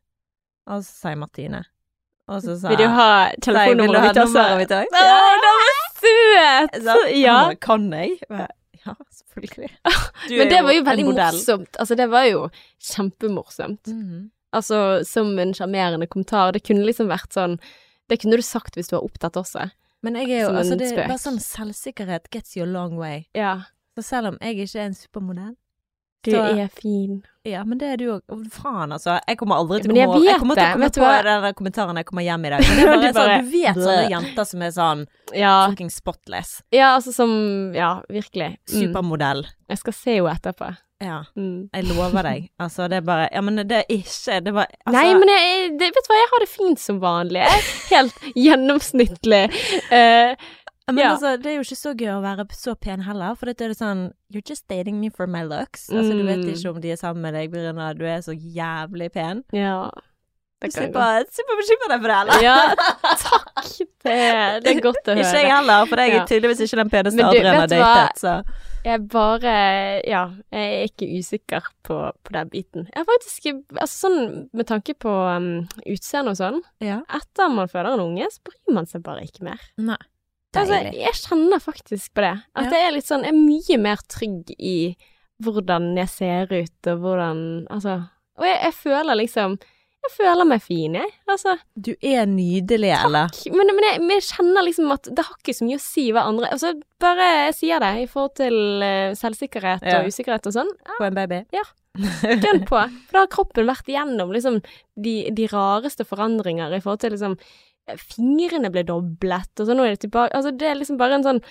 Og 0.68 0.84
så 0.84 0.92
sa 0.92 1.10
jeg 1.14 1.20
Martine. 1.20 1.64
Og 2.28 2.42
så 2.44 2.58
sa 2.60 2.70
Vil 2.74 2.82
du 2.82 2.88
ha 2.92 3.10
telefonnummeret 3.44 4.10
mitt 4.16 4.22
også? 4.24 4.46
mitt 4.60 4.72
òg? 4.76 4.88
Å, 4.92 5.04
det 5.44 5.52
var 5.58 5.76
søt! 6.00 6.80
Så, 6.88 6.96
Ja. 7.16 7.38
Kan 7.64 7.88
jeg? 7.94 8.18
Ja, 8.30 8.96
selvfølgelig. 9.20 9.70
Men 10.32 10.52
det 10.52 10.60
var 10.64 10.76
jo 10.76 10.84
veldig 10.88 11.06
morsomt. 11.12 11.80
Altså, 11.80 11.96
det 12.00 12.10
var 12.12 12.28
jo 12.28 12.48
kjempemorsomt. 12.84 13.88
Mhm. 13.92 14.26
Altså, 14.56 15.04
som 15.04 15.34
en 15.40 15.52
sjarmerende 15.54 16.08
kommentar. 16.08 16.54
Det 16.56 16.64
kunne 16.64 16.86
liksom 16.88 17.10
vært 17.12 17.36
sånn 17.36 17.58
Det 18.08 18.22
kunne 18.22 18.38
du 18.40 18.44
sagt 18.46 18.78
hvis 18.80 18.88
du 18.88 18.96
var 18.96 19.04
opptatt 19.04 19.36
også. 19.36 19.66
Men 20.06 20.16
jeg 20.16 20.30
er 20.38 20.46
jo 20.46 20.52
altså, 20.56 20.78
det 20.80 20.92
er 20.94 21.02
bare 21.10 21.20
sånn 21.20 21.40
selvsikkerhet 21.44 22.30
gets 22.32 22.56
you 22.56 22.64
a 22.64 22.70
long 22.70 22.96
way. 22.96 23.26
Ja. 23.36 23.66
Så 23.98 24.04
selv 24.06 24.28
om 24.34 24.38
jeg 24.42 24.60
ikke 24.62 24.78
er 24.84 24.92
en 24.92 24.94
supermodell 24.98 25.56
Du 26.26 26.32
Så- 26.34 26.44
er 26.60 26.68
fin. 26.68 27.22
Ja, 27.46 27.64
men 27.64 27.78
det 27.80 27.88
er 27.94 27.98
du 27.98 28.06
òg. 28.12 28.22
Faen, 28.52 28.92
altså. 28.92 29.20
Jeg 29.30 29.38
kommer 29.38 29.56
aldri 29.62 29.78
til 29.82 29.92
å 29.92 29.94
Men 29.94 30.02
jeg 30.02 30.08
komme 30.10 30.26
Jeg 30.26 30.40
kommer 30.40 30.56
til 30.92 31.04
å 31.04 31.06
komme 31.06 31.22
på 31.22 31.44
den 31.46 31.54
kommentaren 31.60 31.94
når 31.96 32.02
jeg 32.02 32.06
kommer 32.10 32.24
hjem 32.26 32.46
i 32.46 32.50
dag. 32.50 32.66
Men 32.68 32.76
det 32.76 32.84
er 32.84 32.88
bare, 32.92 32.98
Du 32.98 33.14
bare- 33.14 33.28
sånn, 33.28 33.46
du 33.46 33.52
vet 33.54 33.76
sånne 33.78 34.10
jenter 34.12 34.46
som 34.50 34.62
er 34.62 34.72
sånn 34.76 35.06
Ja, 35.34 35.54
fucking 35.70 35.90
spotless. 35.94 36.62
ja 36.74 36.96
altså 36.98 37.14
som 37.14 37.74
Ja, 37.74 38.02
virkelig. 38.10 38.58
Mm. 38.68 38.92
Supermodell. 38.92 39.46
Jeg 39.70 39.78
skal 39.78 39.94
se 39.94 40.16
henne 40.18 40.36
etterpå. 40.36 40.76
Ja. 41.00 41.24
Mm. 41.38 41.70
Jeg 41.74 41.86
lover 41.86 42.24
deg. 42.24 42.50
Altså, 42.60 42.90
det 42.90 42.98
er 42.98 43.02
bare 43.06 43.30
Ja, 43.32 43.42
men 43.42 43.56
det 43.56 43.72
er 43.72 43.86
ikke 43.88 44.44
Det 44.44 44.52
var 44.54 44.66
altså, 44.86 44.92
Nei, 44.98 45.14
men 45.14 45.28
jeg, 45.30 45.78
det, 45.80 45.92
vet 45.96 46.04
du 46.04 46.12
hva, 46.12 46.18
jeg 46.20 46.32
har 46.34 46.40
det 46.44 46.50
fint 46.50 46.80
som 46.80 47.00
vanlig. 47.00 47.46
Jeg 47.46 47.62
er 47.62 47.96
helt 47.96 48.16
gjennomsnittlig. 48.36 49.44
Eh, 49.92 50.36
Men 50.88 51.02
ja. 51.04 51.12
altså, 51.12 51.34
det 51.42 51.52
er 51.52 51.56
jo 51.58 51.64
ikke 51.66 51.76
så 51.76 51.92
gøy 52.00 52.12
å 52.16 52.22
være 52.24 52.46
så 52.56 52.74
pen 52.80 53.02
heller, 53.04 53.36
for 53.36 53.50
dette 53.52 53.66
er 53.66 53.74
det 53.74 53.80
sånn 53.80 54.06
You're 54.32 54.44
just 54.48 54.68
dating 54.72 55.02
me 55.02 55.10
for 55.12 55.28
my 55.28 55.44
looks. 55.44 55.90
Altså, 55.92 56.14
du 56.16 56.24
vet 56.24 56.40
Mm. 56.40 56.52
ikke 56.54 56.70
om 56.72 56.82
de 56.82 56.92
er 56.92 57.00
sammen 57.00 57.22
med 57.22 57.34
deg 57.36 57.52
på 57.52 57.60
at 57.84 57.98
du 58.00 58.06
er 58.06 58.22
så 58.24 58.36
jævlig 58.36 59.12
pen. 59.12 59.44
ja. 59.52 59.90
Det 60.58 60.72
kan 60.74 60.88
slipper 60.90 61.54
å 61.54 61.58
bekymre 61.60 61.88
deg 61.92 62.00
for 62.02 62.10
det, 62.10 62.16
eller? 62.18 62.40
Ja, 62.42 62.56
takk. 63.28 63.68
Det, 64.08 64.16
det 64.64 64.72
er 64.72 64.80
godt 64.82 65.04
å 65.06 65.14
høre. 65.14 65.22
Ikke 65.22 65.44
jeg 65.44 65.52
heller, 65.54 65.86
for 65.86 66.02
jeg 66.02 66.16
er 66.16 66.26
tydeligvis 66.32 66.64
ikke 66.66 66.80
den 66.80 66.90
peneste 66.90 67.28
Adrian 67.28 67.60
har 67.60 67.70
datet, 67.70 68.18
så 68.24 68.34
Jeg 68.88 69.04
bare 69.14 69.54
Ja, 70.08 70.24
jeg 70.56 70.74
er 70.80 70.90
ikke 70.90 71.12
usikker 71.20 71.70
på, 71.86 72.00
på 72.26 72.34
den 72.34 72.50
biten. 72.50 72.90
Jeg 72.90 73.04
er 73.04 73.10
faktisk 73.12 73.48
Altså 73.78 74.08
sånn 74.08 74.20
med 74.58 74.70
tanke 74.74 74.98
på 74.98 75.14
um, 75.14 75.68
utseende 75.86 76.34
og 76.34 76.42
sånn, 76.42 76.62
ja. 76.82 77.04
etter 77.20 77.54
man 77.54 77.70
føder 77.70 77.94
en 77.94 78.06
unge, 78.08 78.32
så 78.34 78.42
bryr 78.50 78.78
man 78.80 78.90
seg 78.90 79.06
bare 79.06 79.28
ikke 79.30 79.46
mer. 79.46 79.62
Nei. 79.78 80.02
Altså, 80.60 80.82
jeg 80.98 81.14
kjenner 81.22 81.60
faktisk 81.64 82.14
på 82.18 82.22
det. 82.26 82.34
At 82.56 82.66
Ja. 82.68 82.72
jeg 82.78 82.88
er 82.88 82.96
litt 82.98 83.08
sånn 83.08 83.24
Jeg 83.24 83.34
er 83.34 83.40
mye 83.40 83.78
mer 83.84 83.98
trygg 84.10 84.54
i 84.60 84.96
hvordan 85.44 85.92
jeg 86.00 86.10
ser 86.10 86.48
ut, 86.52 86.88
og 86.92 87.02
hvordan 87.04 87.42
Altså 87.70 87.98
Og 88.40 88.46
jeg, 88.46 88.60
jeg 88.64 88.74
føler 88.74 89.16
liksom 89.20 89.58
Jeg 90.08 90.12
føler 90.16 90.46
meg 90.48 90.62
fin, 90.62 90.94
jeg. 90.96 91.10
Altså 91.30 91.58
Du 91.76 91.92
er 92.02 92.26
nydelig, 92.26 92.94
eller? 93.04 93.30
Men, 93.52 93.68
men, 93.76 93.84
jeg, 93.84 94.00
men 94.02 94.10
jeg 94.18 94.28
kjenner 94.30 94.64
liksom 94.66 94.92
at 94.94 95.10
det 95.12 95.26
har 95.26 95.36
ikke 95.42 95.54
så 95.58 95.66
mye 95.68 95.78
å 95.82 95.84
si 95.84 96.06
hva 96.16 96.24
andre 96.30 96.52
Altså, 96.54 96.74
bare 97.02 97.28
jeg 97.48 97.56
sier 97.60 97.80
det 97.84 97.92
i 98.04 98.08
forhold 98.08 98.36
til 98.40 98.56
uh, 98.86 99.14
selvsikkerhet 99.18 99.84
Ja. 99.86 100.00
og 100.02 100.08
usikkerhet 100.10 100.48
og 100.48 100.54
sånn. 100.54 100.72
På 100.98 101.06
en 101.10 101.18
baby? 101.18 101.44
Gønn 101.98 102.64
på. 102.70 102.78
For 103.10 103.14
da 103.18 103.24
har 103.26 103.32
kroppen 103.34 103.66
vært 103.70 103.88
igjennom 103.90 104.32
liksom 104.34 104.60
de, 105.02 105.16
de 105.34 105.48
rareste 105.50 106.06
forandringer 106.06 106.74
i 106.78 106.80
forhold 106.82 107.02
til 107.02 107.14
liksom 107.16 107.38
Fingrene 107.96 108.70
ble 108.74 108.84
doblet, 108.84 109.54
og 109.60 109.66
så 109.70 109.74
nå 109.78 109.86
er 109.88 109.96
det 109.96 110.02
tilbake 110.10 110.36
Altså, 110.36 110.52
det 110.58 110.68
er 110.68 110.76
liksom 110.82 110.98
bare 111.00 111.20
en 111.22 111.24
sånn 111.24 111.44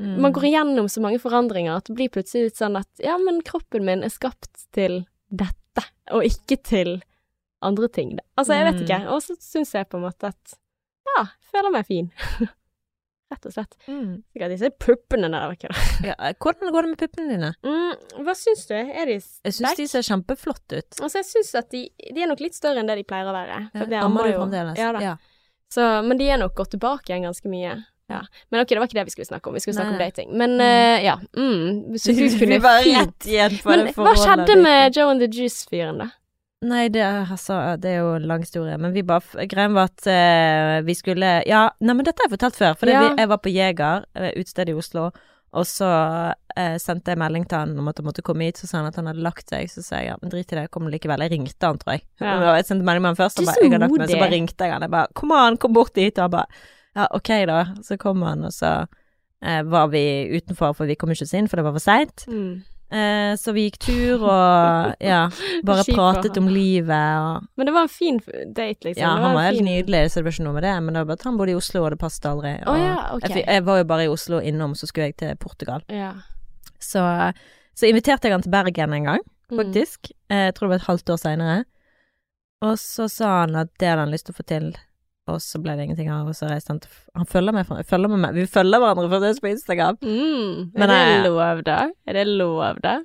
Mm. 0.00 0.14
Man 0.24 0.32
går 0.32 0.44
igjennom 0.48 0.86
så 0.88 1.02
mange 1.04 1.18
forandringer 1.20 1.74
at 1.76 1.84
det 1.84 1.92
blir 1.98 2.08
plutselig 2.08 2.46
litt 2.46 2.56
sånn 2.56 2.78
at 2.78 2.88
ja, 3.04 3.18
men 3.20 3.42
kroppen 3.44 3.84
min 3.84 4.00
er 4.02 4.08
skapt 4.08 4.62
til 4.72 5.02
dette, 5.28 5.82
og 6.16 6.24
ikke 6.24 6.56
til 6.64 7.02
andre 7.60 7.88
ting. 7.92 8.14
da. 8.16 8.22
Altså, 8.40 8.54
jeg 8.56 8.64
vet 8.64 8.78
Mm. 8.80 8.84
ikke. 8.86 9.00
Og 9.12 9.20
så 9.20 9.36
syns 9.36 9.74
jeg 9.74 9.90
på 9.90 9.98
en 9.98 10.06
måte 10.06 10.30
at 10.32 10.54
ja, 11.04 11.26
føler 11.52 11.70
meg 11.74 11.84
fin. 11.84 12.08
Rett 13.30 13.44
og 13.46 13.52
slett. 13.52 13.76
Mm. 13.86 14.22
Sikkert 14.32 14.50
disse 14.54 14.70
puppene 14.86 15.28
der 15.30 15.52
ikke. 15.54 15.68
Ja, 16.08 16.14
hvordan 16.40 16.72
går 16.72 16.82
det 16.82 16.90
med 16.94 16.98
puppene 17.04 17.28
dine? 17.36 17.50
Mm, 17.62 18.24
hva 18.24 18.34
syns 18.40 18.64
du? 18.70 18.74
Er 18.74 19.04
de 19.04 19.18
Jeg 19.20 19.52
syns 19.58 19.76
de 19.76 19.86
ser 19.86 20.06
kjempeflotte 20.08 20.80
ut. 20.80 20.96
Altså, 21.04 21.20
jeg 21.20 21.28
syns 21.28 21.52
at 21.60 21.68
de, 21.76 21.84
de 22.08 22.22
er 22.24 22.26
nok 22.32 22.40
litt 22.40 22.56
større 22.56 22.80
enn 22.80 22.88
det 22.88 22.96
de 23.02 23.04
pleier 23.04 23.28
å 23.28 23.36
være. 23.36 23.60
Det 23.84 24.00
Ammer 24.00 24.32
du 24.32 24.38
fremdeles? 24.38 24.80
Ja 24.80 24.94
da. 24.96 25.04
Ja. 25.10 25.14
Så, 25.70 25.86
men 26.02 26.18
de 26.18 26.28
er 26.30 26.40
nok 26.40 26.56
gått 26.58 26.72
tilbake 26.74 27.12
igjen 27.12 27.28
ganske 27.28 27.50
mye. 27.50 27.76
Ja. 28.10 28.24
Men 28.50 28.64
ok, 28.64 28.68
det 28.68 28.78
var 28.80 28.88
ikke 28.88 28.98
det 28.98 29.04
vi 29.06 29.12
skulle 29.14 29.28
snakke 29.28 29.50
om. 29.50 29.54
Vi 29.54 29.60
skulle 29.62 29.76
snakke 29.76 29.92
Nei, 29.92 29.98
om 29.98 30.02
dating. 30.02 30.32
Men 30.38 30.56
uh, 30.58 30.96
ja. 31.04 31.18
Mm, 31.36 31.98
så 31.98 32.14
du 32.16 32.24
kunne 32.40 32.56
Vi 32.56 32.64
var 32.64 32.82
fint 32.82 32.98
rett 32.98 33.28
igjen 33.30 33.58
på 33.62 33.70
Men 33.70 33.84
det 33.86 33.92
hva 33.94 34.14
skjedde 34.18 34.56
med 34.58 34.96
Joe 34.98 35.12
and 35.14 35.22
the 35.22 35.28
Juice-fyren, 35.30 36.02
da? 36.02 36.08
Nei, 36.66 36.88
det, 36.92 37.04
altså, 37.06 37.56
det 37.80 37.94
er 37.94 38.02
jo 38.02 38.10
en 38.18 38.26
lang 38.28 38.42
historie, 38.44 38.74
men 38.76 38.92
vi 38.92 39.00
bare 39.06 39.46
Greien 39.48 39.72
var 39.72 39.88
at 39.88 40.10
uh, 40.10 40.82
vi 40.84 40.96
skulle 40.98 41.30
Ja, 41.48 41.62
nei, 41.80 41.94
men 41.94 42.04
dette 42.04 42.20
har 42.20 42.28
jeg 42.28 42.34
fortalt 42.34 42.58
før, 42.58 42.74
for 42.82 42.90
Ja. 42.90 43.06
jeg 43.16 43.30
var 43.30 43.40
på 43.40 43.54
Jeger, 43.54 44.04
utestedet 44.34 44.74
i 44.74 44.76
Oslo, 44.76 45.06
og 45.50 45.66
så 45.66 45.88
eh, 46.54 46.76
sendte 46.78 47.10
jeg 47.10 47.18
melding 47.18 47.46
til 47.50 47.58
han 47.58 47.72
om 47.80 47.88
at 47.90 47.98
han 47.98 48.06
måtte 48.06 48.22
komme 48.26 48.46
hit, 48.46 48.60
så 48.60 48.68
sa 48.70 48.78
han 48.78 48.90
at 48.90 48.98
han 49.00 49.08
hadde 49.10 49.24
lagt 49.24 49.50
seg, 49.50 49.66
så 49.72 49.82
sa 49.82 49.98
jeg 49.98 50.12
ja, 50.12 50.18
men 50.20 50.30
drit 50.30 50.46
i 50.46 50.56
det, 50.56 50.66
jeg 50.68 50.72
kommer 50.76 50.94
likevel. 50.94 51.24
Jeg 51.26 51.34
ringte 51.34 51.70
han, 51.70 51.80
tror 51.80 51.96
jeg. 51.96 52.04
Ja. 52.22 52.36
Og 52.38 52.58
Jeg 52.60 52.68
sendte 52.68 52.86
melding 52.86 53.06
med 53.06 53.12
han 53.14 53.18
først, 53.18 53.42
og 53.42 53.48
ba, 53.48 53.56
jeg 53.58 53.72
har 53.74 53.82
lagt 53.82 53.96
meg, 53.98 54.12
så 54.12 54.20
bare 54.20 54.34
ringte 54.36 54.68
jeg 54.68 54.76
han. 54.76 54.86
Jeg 54.86 54.94
bare 54.94 55.18
kom 55.18 55.34
an, 55.34 55.58
kom 55.60 55.74
bort 55.74 55.94
dit, 55.98 56.14
og 56.14 56.28
han 56.28 56.36
bare 56.36 56.62
ja, 56.98 57.06
ok 57.14 57.30
da. 57.50 57.60
Så 57.86 57.98
kom 58.02 58.22
han, 58.26 58.46
og 58.46 58.54
så 58.54 58.72
eh, 59.42 59.62
var 59.66 59.90
vi 59.94 60.04
utenfor, 60.36 60.74
for 60.78 60.90
vi 60.90 60.98
kom 60.98 61.10
ikke 61.14 61.26
oss 61.26 61.34
inn, 61.38 61.50
for 61.50 61.60
det 61.60 61.66
var 61.66 61.74
for 61.76 61.86
seint. 61.86 62.26
Mm. 62.30 62.60
Eh, 62.90 63.36
så 63.38 63.52
vi 63.54 63.68
gikk 63.68 63.76
tur 63.84 64.22
og 64.26 64.96
ja, 64.98 65.20
bare 65.68 65.84
pratet 65.86 66.36
om 66.40 66.48
livet 66.50 66.90
og 67.22 67.44
Men 67.56 67.68
det 67.68 67.74
var 67.76 67.84
en 67.86 67.92
fin 67.92 68.18
date, 68.50 68.82
liksom. 68.88 68.98
Ja, 69.04 69.12
han 69.22 69.34
var 69.36 69.46
helt 69.46 69.60
fin- 69.60 69.68
nydelig, 69.70 70.00
så 70.10 70.18
det 70.18 70.24
var 70.26 70.34
ikke 70.34 70.46
noe 70.48 70.56
med 70.58 70.64
det, 70.66 70.72
men 70.82 70.94
det 70.94 71.04
var 71.04 71.10
bare 71.12 71.20
at 71.20 71.26
han 71.28 71.38
bodde 71.38 71.52
i 71.54 71.58
Oslo, 71.60 71.84
og 71.86 71.90
det 71.94 72.00
passet 72.02 72.26
aldri. 72.32 72.56
Og 72.66 72.72
oh, 72.74 72.80
ja, 72.82 72.96
okay. 73.14 73.36
jeg, 73.36 73.46
jeg 73.46 73.64
var 73.70 73.78
jo 73.78 73.84
bare 73.92 74.04
i 74.08 74.10
Oslo 74.10 74.40
innom, 74.42 74.74
så 74.74 74.86
skulle 74.90 75.06
jeg 75.12 75.16
til 75.22 75.36
Portugal. 75.38 75.84
Ja. 75.88 76.12
Så, 76.82 77.04
så 77.78 77.86
inviterte 77.86 78.26
jeg 78.26 78.34
han 78.34 78.42
til 78.42 78.50
Bergen 78.56 78.92
en 78.98 79.04
gang, 79.14 79.22
Mm. 79.50 79.58
faktisk. 79.58 80.12
Eh, 80.30 80.44
Jeg 80.46 80.54
tror 80.54 80.66
det 80.68 80.70
var 80.70 80.78
et 80.82 80.86
halvt 80.86 81.10
år 81.10 81.16
seinere. 81.18 81.64
Og 82.62 82.76
så 82.78 83.08
sa 83.10 83.40
han 83.40 83.56
at 83.56 83.70
det 83.80 83.88
hadde 83.88 84.04
han 84.04 84.12
lyst 84.12 84.26
til 84.28 84.34
å 84.34 84.38
få 84.38 84.44
til, 84.46 84.68
og 85.30 85.40
så 85.44 85.60
ble 85.62 85.76
det 85.78 85.86
ingenting 85.88 86.10
av, 86.12 86.28
og 86.30 86.34
så 86.36 86.48
reiste 86.50 86.72
han 86.74 86.80
til 86.84 86.90
Han 87.16 87.26
følger 87.30 87.52
med, 87.56 87.70
følger 87.88 88.10
med 88.12 88.18
meg. 88.24 88.34
Vi 88.38 88.46
følger 88.50 88.82
hverandre 88.82 89.08
fremdeles 89.10 89.40
på 89.42 89.50
Instagram. 89.52 89.98
Mm. 90.02 90.70
Men, 90.74 90.90
er 90.90 91.06
det 91.10 91.14
eh, 91.18 91.24
lov, 91.28 91.62
da? 91.66 91.78
Er 92.06 92.18
det 92.20 92.26
lov, 92.28 92.80
da? 92.84 92.98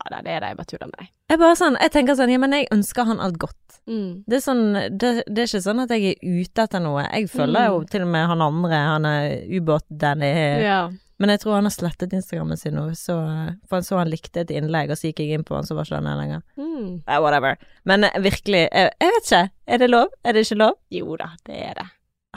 Ja 0.00 0.08
da, 0.14 0.20
det 0.24 0.32
er 0.32 0.40
det. 0.40 0.48
Jeg 0.48 0.56
bare 0.56 0.70
tuller 0.70 0.88
med 0.88 0.98
deg. 1.02 1.08
Jeg 1.30 1.38
bare 1.42 1.56
sånn, 1.60 1.76
jeg 1.84 1.92
tenker 1.92 2.16
sånn, 2.18 2.30
ja, 2.32 2.38
men 2.40 2.54
jeg 2.56 2.68
ønsker 2.72 3.04
han 3.10 3.20
alt 3.20 3.36
godt. 3.42 3.58
Mm. 3.90 4.22
Det 4.30 4.38
er 4.38 4.42
sånn, 4.44 4.62
det, 4.96 5.10
det 5.28 5.42
er 5.44 5.50
ikke 5.50 5.60
sånn 5.66 5.82
at 5.84 5.92
jeg 5.92 6.14
er 6.14 6.40
ute 6.40 6.64
etter 6.64 6.82
noe. 6.84 7.04
Jeg 7.10 7.28
følger 7.32 7.66
jo 7.68 7.76
Mm. 7.82 7.86
til 7.92 8.02
og 8.06 8.08
med 8.14 8.26
han 8.32 8.42
andre, 8.46 8.80
han 8.94 9.04
er 9.10 9.26
ubåt-Danny. 9.60 10.32
Ja. 10.64 10.80
Men 11.20 11.28
jeg 11.34 11.42
tror 11.42 11.58
han 11.58 11.66
har 11.68 11.74
slettet 11.74 12.14
Instagrammen 12.16 12.56
sin 12.56 12.74
nå, 12.78 12.86
så, 12.96 13.14
for 13.68 13.76
han 13.78 13.84
så 13.86 13.98
han 14.00 14.08
likte 14.08 14.40
et 14.40 14.50
innlegg, 14.56 14.88
og 14.90 14.96
så 14.96 15.10
gikk 15.10 15.20
jeg 15.20 15.36
inn 15.36 15.44
på 15.44 15.54
han, 15.58 15.66
så 15.68 15.76
var 15.76 15.84
ikke 15.84 15.98
han 16.00 16.08
der 16.08 16.16
lenger. 16.16 16.42
Mm. 16.56 16.90
Uh, 17.04 17.18
whatever. 17.20 17.58
Men 17.84 18.04
eh, 18.08 18.16
virkelig, 18.24 18.62
jeg, 18.72 18.90
jeg 19.04 19.14
vet 19.16 19.26
ikke. 19.28 19.42
Er 19.68 19.82
det 19.84 19.90
lov? 19.92 20.08
Er 20.24 20.32
det 20.38 20.46
ikke 20.46 20.58
lov? 20.62 20.78
Jo 20.96 21.16
da, 21.20 21.28
det 21.46 21.58
er 21.68 21.74
det. 21.82 21.86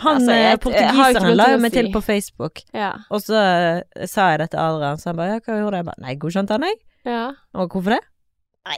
Han 0.04 0.16
Altså, 0.20 0.32
jeg- 0.34 0.44
eh, 0.44 0.50
jeg 0.50 0.90
har 0.98 1.14
portugiseren 1.14 1.36
la 1.38 1.46
jo 1.52 1.58
meg 1.58 1.62
meg 1.68 1.72
til 1.78 1.92
på 1.94 2.02
Facebook, 2.02 2.60
Ja. 2.74 2.92
og 3.10 3.22
så 3.22 3.40
uh, 3.40 4.06
sa 4.10 4.30
jeg 4.34 4.40
det 4.44 4.50
til 4.52 4.60
Adrian, 4.60 4.98
så 4.98 5.10
han 5.14 5.20
bare 5.22 5.36
ja, 5.36 5.40
hva 5.46 5.58
gjorde 5.62 5.78
jeg? 5.78 5.86
Jeg 5.86 5.90
bare 5.92 6.02
nei, 6.08 6.16
godkjente 6.26 6.58
han 6.58 6.66
deg? 6.68 6.82
ja. 7.06 7.24
Og 7.54 7.70
hvorfor 7.78 7.96
det? 7.96 8.02
Nei, 8.68 8.78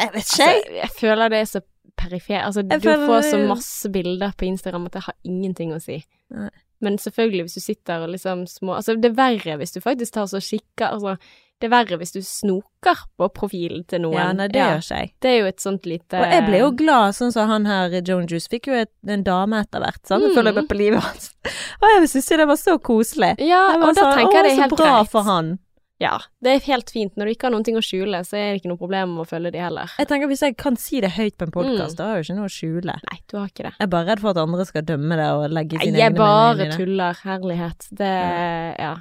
jeg 0.00 0.10
vet 0.12 0.26
ikke, 0.26 0.42
Altså, 0.42 0.42
jeg. 0.42 0.62
jeg 0.82 0.90
føler 1.00 1.28
det 1.32 1.38
er 1.38 1.48
så 1.50 1.60
perifer. 1.96 2.38
Altså, 2.42 2.62
Jeg 2.70 2.82
du 2.82 3.06
får 3.06 3.22
så 3.30 3.40
masse 3.48 3.90
bilder 3.92 4.32
på 4.36 4.44
Instagram 4.48 4.86
at 4.88 4.92
det 4.96 5.02
har 5.06 5.14
ingenting 5.24 5.72
å 5.76 5.80
si. 5.80 5.98
Nei. 6.32 6.48
Men 6.82 6.98
selvfølgelig, 6.98 7.46
hvis 7.46 7.54
du 7.54 7.62
sitter 7.62 8.02
og 8.04 8.10
liksom 8.12 8.44
små 8.50 8.74
Altså, 8.80 8.96
det 9.00 9.12
er 9.12 9.16
verre 9.22 9.56
hvis 9.60 9.72
du 9.72 9.80
faktisk 9.80 10.12
tar 10.18 10.26
så 10.30 10.40
kikker 10.42 10.88
Altså, 10.92 11.16
det 11.62 11.68
er 11.68 11.70
verre 11.76 11.96
hvis 12.00 12.10
du 12.10 12.18
snoker 12.26 13.04
på 13.16 13.28
profilen 13.36 13.84
til 13.86 14.00
noen. 14.02 14.16
Ja, 14.18 14.32
nei, 14.34 14.48
det 14.50 14.58
gjør 14.58 14.80
ikke 14.82 14.96
jeg. 14.98 15.12
Det 15.22 15.30
er 15.30 15.36
jo 15.38 15.46
et 15.52 15.60
sånt 15.62 15.84
lite 15.86 16.18
Og 16.18 16.32
jeg 16.34 16.42
ble 16.48 16.58
jo 16.64 16.70
glad, 16.80 17.14
sånn 17.14 17.30
som 17.32 17.46
han 17.52 17.68
her 17.70 17.94
Joan 18.02 18.26
Juice 18.26 18.50
fikk 18.50 18.66
jo 18.66 18.74
et, 18.80 18.90
en 19.06 19.22
dame 19.22 19.60
etter 19.62 19.78
hvert, 19.84 20.00
sant, 20.10 20.26
Mm. 20.26 20.34
følger 20.34 20.54
med 20.58 20.68
på 20.68 20.74
livet 20.80 21.00
hans. 21.06 21.30
Og 21.82 21.86
jeg 21.92 22.08
syns 22.10 22.30
jo 22.34 22.36
det 22.42 22.48
var 22.50 22.58
så 22.58 22.74
koselig. 22.82 23.30
Ja, 23.38 23.62
og 23.78 23.94
da 23.94 23.94
sånn, 23.94 24.18
tenker 24.18 24.36
jeg 24.40 24.44
det 24.44 24.50
er 24.56 24.60
helt 24.64 24.74
så 24.74 24.76
bra 24.82 24.90
greit. 24.98 25.10
for 25.14 25.22
han. 25.22 25.58
Ja, 26.02 26.16
det 26.42 26.50
er 26.56 26.64
helt 26.66 26.90
fint. 26.90 27.14
Når 27.16 27.28
du 27.28 27.32
ikke 27.36 27.46
har 27.46 27.52
noen 27.54 27.64
ting 27.66 27.76
å 27.78 27.82
skjule, 27.84 28.20
så 28.26 28.34
er 28.34 28.48
det 28.52 28.60
ikke 28.62 28.72
noe 28.72 28.80
problem 28.80 29.12
å 29.22 29.26
følge 29.28 29.52
de 29.54 29.60
heller. 29.62 29.92
Jeg 30.00 30.08
tenker 30.10 30.26
Hvis 30.32 30.42
jeg 30.42 30.56
kan 30.58 30.76
si 30.80 30.98
det 31.04 31.12
høyt 31.14 31.36
på 31.38 31.46
en 31.46 31.54
podkast, 31.54 31.94
Mm. 31.94 31.96
da 32.00 32.04
har 32.08 32.16
jeg 32.16 32.24
jo 32.24 32.26
ikke 32.32 32.38
noe 32.40 32.48
å 32.50 32.56
skjule. 32.56 32.96
Nei, 33.06 33.18
du 33.30 33.36
har 33.38 33.46
ikke 33.52 33.66
det. 33.68 33.74
Jeg 33.78 33.86
er 33.86 33.92
bare 33.94 34.06
redd 34.10 34.20
for 34.24 34.30
at 34.34 34.40
andre 34.42 34.64
skal 34.66 34.82
dømme 34.82 35.16
det 35.20 35.28
og 35.30 35.44
legge 35.54 35.78
sine 35.80 35.98
jeg 36.00 36.10
egne 36.12 36.18
meninger 36.18 36.64
i 36.66 36.68
det. 36.68 36.76
tuller. 36.76 37.14
Herlighet. 37.22 37.88
Det 38.02 38.12
Ja. 38.82 38.94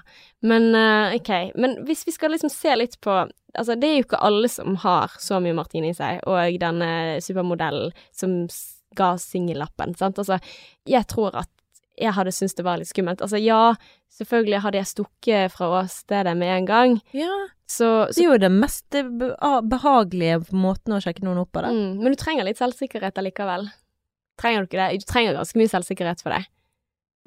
Men 0.43 0.73
eh, 0.75 1.15
ok. 1.17 1.51
Men 1.55 1.75
hvis 1.85 2.05
vi 2.05 2.11
skal 2.11 2.31
liksom 2.31 2.49
se 2.53 2.75
litt 2.75 2.99
på 3.01 3.29
Altså, 3.53 3.75
det 3.77 3.83
er 3.83 3.97
jo 3.97 4.03
ikke 4.05 4.21
alle 4.23 4.47
som 4.47 4.77
har 4.79 5.09
så 5.19 5.41
mye 5.43 5.53
Martine 5.53 5.89
i 5.89 5.93
seg, 5.93 6.21
og 6.25 6.57
denne 6.57 7.19
supermodellen 7.19 7.91
som 8.15 8.47
ga 8.95 9.17
singellappen, 9.19 9.91
sant. 9.97 10.15
Altså, 10.21 10.37
jeg 10.87 11.03
tror 11.11 11.35
at 11.35 11.49
jeg 12.01 12.13
hadde 12.17 12.33
syntes 12.35 12.55
det 12.57 12.65
var 12.65 12.79
litt 12.81 12.89
skummelt. 12.89 13.21
Altså, 13.21 13.37
ja, 13.41 13.75
selvfølgelig 14.17 14.61
hadde 14.65 14.79
jeg 14.81 14.89
stukket 14.89 15.53
fra 15.53 15.69
åstedet 15.81 16.33
med 16.37 16.51
en 16.57 16.65
gang, 16.69 16.95
Ja, 17.15 17.31
så, 17.71 18.07
det 18.11 18.19
er 18.25 18.33
jo 18.33 18.37
det 18.41 18.51
mest 18.51 18.97
behagelige 19.71 20.41
måten 20.51 20.95
å 20.97 20.99
sjekke 21.03 21.23
noen 21.23 21.39
opp 21.43 21.53
på 21.55 21.61
det. 21.63 21.69
mm, 21.71 22.01
Men 22.01 22.11
du 22.11 22.19
trenger 22.19 22.43
litt 22.47 22.59
selvsikkerhet 22.59 23.17
allikevel. 23.21 23.69
Trenger 24.41 24.65
du 24.65 24.67
ikke 24.71 24.81
det? 24.81 24.99
Du 25.05 25.05
trenger 25.07 25.37
ganske 25.37 25.59
mye 25.61 25.71
selvsikkerhet 25.71 26.23
for 26.25 26.33
det. 26.35 26.41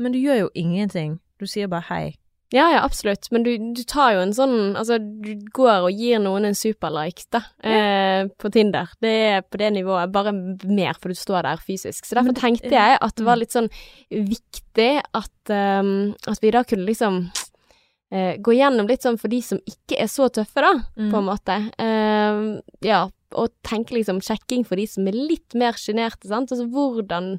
Men 0.02 0.12
du 0.12 0.18
gjør 0.18 0.42
jo 0.44 0.50
ingenting. 0.58 1.18
Du 1.38 1.46
sier 1.46 1.68
bare 1.70 1.86
hei. 1.88 2.14
Ja, 2.54 2.68
ja, 2.70 2.82
absolutt, 2.86 3.26
men 3.34 3.42
du, 3.42 3.50
du 3.74 3.80
tar 3.88 4.12
jo 4.14 4.20
en 4.22 4.34
sånn 4.36 4.76
Altså, 4.78 5.00
du 5.00 5.32
går 5.56 5.88
og 5.88 5.96
gir 5.98 6.20
noen 6.22 6.46
en 6.46 6.54
superlike, 6.54 7.26
da, 7.34 7.40
eh, 7.66 8.28
på 8.38 8.50
Tinder. 8.54 8.92
Det 9.02 9.14
er 9.30 9.42
på 9.42 9.58
det 9.58 9.72
nivået, 9.74 10.12
bare 10.14 10.30
mer 10.62 10.94
for 11.00 11.10
du 11.10 11.18
står 11.18 11.48
der 11.48 11.64
fysisk. 11.64 12.06
Så 12.06 12.14
derfor 12.14 12.30
Men 12.30 12.38
tenkte 12.38 12.70
jeg 12.70 13.00
at 13.00 13.16
det 13.18 13.26
var 13.26 13.40
mm. 13.40 13.42
litt 13.42 13.56
sånn 13.56 13.70
viktig 14.14 14.92
at, 15.02 15.34
um, 15.50 16.14
at 16.30 16.44
vi 16.44 16.54
da 16.54 16.62
kunne 16.68 16.86
liksom 16.86 17.18
uh, 17.26 18.32
gå 18.38 18.56
gjennom 18.60 18.90
litt 18.90 19.02
sånn 19.02 19.18
for 19.18 19.34
de 19.34 19.42
som 19.42 19.58
ikke 19.66 19.98
er 20.06 20.12
så 20.12 20.30
tøffe, 20.30 20.62
da, 20.62 20.72
Mm. 20.94 21.10
på 21.10 21.20
en 21.20 21.28
måte. 21.32 21.58
Uh, 21.74 22.62
ja, 22.86 23.02
og 23.34 23.50
tenke 23.66 23.98
liksom 23.98 24.22
sjekking 24.22 24.62
for 24.62 24.78
de 24.78 24.86
som 24.86 25.10
er 25.10 25.18
litt 25.18 25.58
mer 25.58 25.74
sjenerte, 25.74 26.30
sant. 26.30 26.54
Altså 26.54 26.70
hvordan 26.70 27.34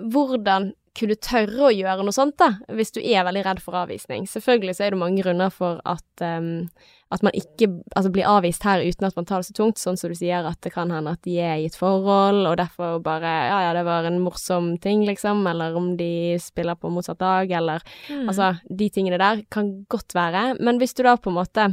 hvordan 0.00 0.72
kunne 0.98 1.14
tørre 1.22 1.68
å 1.68 1.72
gjøre 1.72 2.02
noe 2.02 2.14
sånt, 2.14 2.34
da, 2.40 2.56
hvis 2.74 2.90
du 2.96 2.98
er 3.00 3.22
veldig 3.26 3.44
redd 3.46 3.60
for 3.62 3.78
avvisning. 3.78 4.24
Selvfølgelig 4.26 4.74
så 4.76 4.86
er 4.86 4.94
det 4.94 4.98
mange 4.98 5.22
grunner 5.22 5.52
for 5.54 5.78
at, 5.86 6.06
um, 6.18 6.66
at 7.14 7.22
man 7.22 7.36
ikke 7.38 7.68
altså 7.94 8.10
blir 8.14 8.26
avvist 8.26 8.66
her 8.66 8.82
uten 8.82 9.06
at 9.06 9.14
man 9.18 9.28
tar 9.28 9.42
det 9.42 9.50
så 9.50 9.54
tungt, 9.60 9.78
sånn 9.78 9.98
som 10.00 10.10
du 10.10 10.18
sier 10.18 10.46
at 10.48 10.58
det 10.66 10.72
kan 10.74 10.90
hende 10.90 11.14
at 11.14 11.22
de 11.26 11.36
er 11.38 11.60
i 11.62 11.68
et 11.70 11.78
forhold, 11.78 12.42
og 12.50 12.58
derfor 12.58 12.98
bare 13.06 13.34
ja 13.52 13.60
ja, 13.68 13.74
det 13.76 13.84
var 13.86 14.08
en 14.08 14.18
morsom 14.24 14.72
ting, 14.82 15.04
liksom, 15.06 15.44
eller 15.46 15.78
om 15.78 15.92
de 16.00 16.34
spiller 16.42 16.78
på 16.78 16.90
motsatt 16.90 17.22
dag, 17.22 17.50
eller 17.60 17.86
Mm. 18.10 18.28
Altså, 18.28 18.54
de 18.66 18.88
tingene 18.90 19.18
der 19.20 19.42
kan 19.50 19.84
godt 19.88 20.14
være, 20.14 20.56
men 20.60 20.78
hvis 20.80 20.94
du 20.96 21.02
da 21.04 21.14
på 21.16 21.30
en 21.30 21.36
måte 21.36 21.66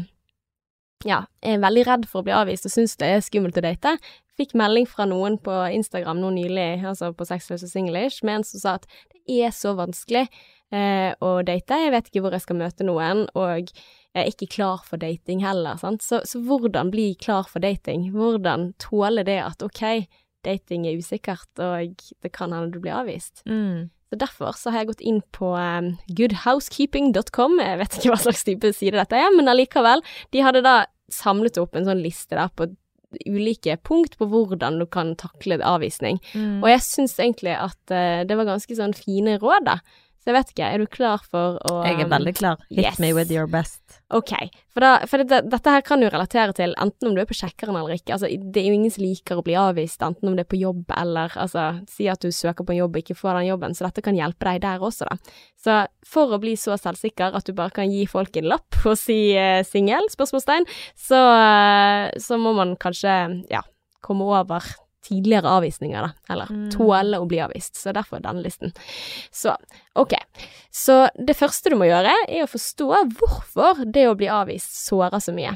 ja, 1.05 1.23
er 1.41 1.61
veldig 1.61 1.83
redd 1.87 2.07
for 2.09 2.21
å 2.21 2.27
bli 2.27 2.35
avvist 2.35 2.67
og 2.67 2.73
syns 2.73 2.97
det 2.97 3.09
er 3.11 3.25
skummelt 3.25 3.57
å 3.59 3.63
date, 3.65 3.97
fikk 4.37 4.53
melding 4.57 4.87
fra 4.89 5.07
noen 5.09 5.37
på 5.41 5.53
Instagram 5.73 6.21
nå 6.21 6.31
nylig, 6.35 6.69
altså 6.85 7.11
på 7.17 7.27
Sexless 7.27 7.65
og 7.65 7.71
Singlish, 7.71 8.23
med 8.27 8.39
en 8.39 8.47
som 8.47 8.63
sa 8.63 8.75
at 8.77 8.87
det 9.13 9.41
er 9.43 9.53
så 9.55 9.73
vanskelig 9.77 10.27
eh, 10.73 11.11
å 11.23 11.31
date, 11.47 11.81
jeg 11.83 11.93
vet 11.93 12.09
ikke 12.09 12.23
hvor 12.25 12.35
jeg 12.35 12.45
skal 12.45 12.59
møte 12.61 12.87
noen, 12.87 13.25
og 13.37 13.71
jeg 14.17 14.23
er 14.23 14.31
ikke 14.31 14.49
klar 14.57 14.85
for 14.87 15.01
dating 15.01 15.43
heller, 15.45 15.77
sant. 15.81 16.05
Så, 16.05 16.21
så 16.25 16.41
hvordan 16.43 16.93
bli 16.93 17.11
klar 17.21 17.49
for 17.49 17.63
dating? 17.63 18.09
Hvordan 18.15 18.71
tåle 18.81 19.25
det 19.27 19.39
at 19.43 19.61
ok, 19.65 20.07
dating 20.47 20.87
er 20.87 20.97
usikkert, 20.97 21.49
og 21.61 22.01
det 22.23 22.33
kan 22.33 22.55
hende 22.55 22.73
du 22.73 22.81
blir 22.81 22.97
avvist? 22.97 23.43
Mm. 23.49 23.89
Så 24.07 24.19
derfor 24.21 24.55
så 24.55 24.71
har 24.71 24.83
jeg 24.85 24.93
gått 24.93 25.03
inn 25.03 25.19
på 25.35 25.51
um, 25.51 25.93
goodhousekeeping.com, 26.15 27.57
jeg 27.59 27.79
vet 27.81 27.97
ikke 27.97 28.13
hva 28.13 28.21
slags 28.23 28.45
type 28.47 28.71
side 28.75 28.95
dette 28.95 29.19
er, 29.19 29.33
men 29.35 29.51
allikevel, 29.51 30.03
de 30.31 30.43
hadde 30.45 30.63
da 30.65 30.77
samlet 31.11 31.59
opp 31.59 31.75
en 31.75 31.87
sånn 31.87 32.03
liste 32.03 32.35
der 32.35 32.51
på 32.55 32.69
ulike 33.27 33.77
punkt 33.87 34.17
på 34.19 34.27
hvordan 34.31 34.79
du 34.81 34.85
kan 34.89 35.15
takle 35.19 35.59
avvisning. 35.63 36.19
Mm. 36.33 36.59
Og 36.63 36.69
jeg 36.71 36.83
syns 36.85 37.17
egentlig 37.19 37.55
at 37.55 37.79
uh, 37.93 38.25
det 38.27 38.37
var 38.39 38.49
ganske 38.49 38.77
sånn 38.77 38.95
fine 38.97 39.37
råd, 39.41 39.67
da. 39.69 39.79
Så 40.27 40.33
jeg 40.33 40.41
vet 40.41 40.49
ikke, 40.51 40.67
er 40.67 40.81
du 40.83 40.89
klar 40.91 41.21
for 41.23 41.55
å 41.71 41.73
Jeg 41.87 42.01
er 42.03 42.09
veldig 42.11 42.31
klar. 42.35 42.63
Hit 42.67 42.81
yes. 42.83 42.97
me 42.99 43.13
with 43.15 43.29
your 43.31 43.47
best. 43.47 43.79
Ok, 44.11 44.33
for, 44.75 44.83
da, 44.83 44.89
for 45.07 45.23
det, 45.23 45.37
dette 45.47 45.71
her 45.71 45.85
kan 45.87 46.01
jo 46.03 46.09
relatere 46.11 46.51
til 46.57 46.73
enten 46.83 47.07
om 47.07 47.13
du 47.15 47.21
er 47.21 47.29
på 47.29 47.37
sjekkeren 47.39 47.77
eller 47.79 47.95
ikke. 47.95 48.17
Altså, 48.17 48.27
det 48.27 48.59
er 48.59 48.67
jo 48.67 48.75
ingen 48.75 48.91
som 48.91 49.05
liker 49.05 49.39
å 49.39 49.45
bli 49.47 49.55
avvist, 49.55 50.03
enten 50.03 50.27
om 50.27 50.35
det 50.35 50.43
er 50.43 50.49
på 50.51 50.59
jobb 50.59 50.91
eller 50.99 51.31
altså, 51.39 51.63
si 51.87 52.09
at 52.11 52.19
du 52.19 52.35
søker 52.35 52.67
på 52.67 52.75
en 52.75 52.81
jobb 52.81 52.99
og 52.99 53.05
ikke 53.05 53.15
får 53.15 53.39
den 53.39 53.47
jobben, 53.53 53.75
så 53.77 53.87
dette 53.87 54.03
kan 54.03 54.19
hjelpe 54.19 54.49
deg 54.49 54.59
der 54.65 54.83
også, 54.83 55.07
da. 55.07 55.39
Så 55.63 55.77
for 56.11 56.35
å 56.35 56.41
bli 56.43 56.57
så 56.59 56.75
selvsikker 56.75 57.39
at 57.39 57.47
du 57.47 57.55
bare 57.55 57.71
kan 57.79 57.87
gi 57.87 58.03
folk 58.11 58.35
en 58.35 58.49
lapp 58.51 58.81
og 58.83 58.99
si 58.99 59.31
uh, 59.31 59.63
singel, 59.63 60.11
spørsmålstegn, 60.11 60.67
så, 61.07 61.23
uh, 61.23 62.11
så 62.19 62.35
må 62.35 62.51
man 62.59 62.75
kanskje, 62.83 63.15
ja, 63.47 63.63
komme 64.03 64.27
over 64.27 64.43
tidligere 65.07 65.49
avvisninger, 65.57 66.01
da, 66.09 66.33
eller 66.33 66.51
Mm. 66.51 66.69
tåle 66.75 67.19
å 67.21 67.27
bli 67.27 67.39
avvist, 67.43 67.75
så 67.79 67.93
derfor 67.95 68.19
denne 68.23 68.43
listen. 68.43 68.73
Så, 69.31 69.55
ok. 69.95 70.13
Så 70.71 71.07
det 71.17 71.35
første 71.39 71.71
du 71.71 71.77
må 71.79 71.87
gjøre, 71.89 72.13
er 72.27 72.43
å 72.43 72.51
forstå 72.51 72.91
hvorfor 73.17 73.85
det 73.91 74.07
å 74.09 74.15
bli 74.19 74.27
avvist 74.27 74.75
sårer 74.87 75.19
så 75.23 75.33
mye. 75.33 75.55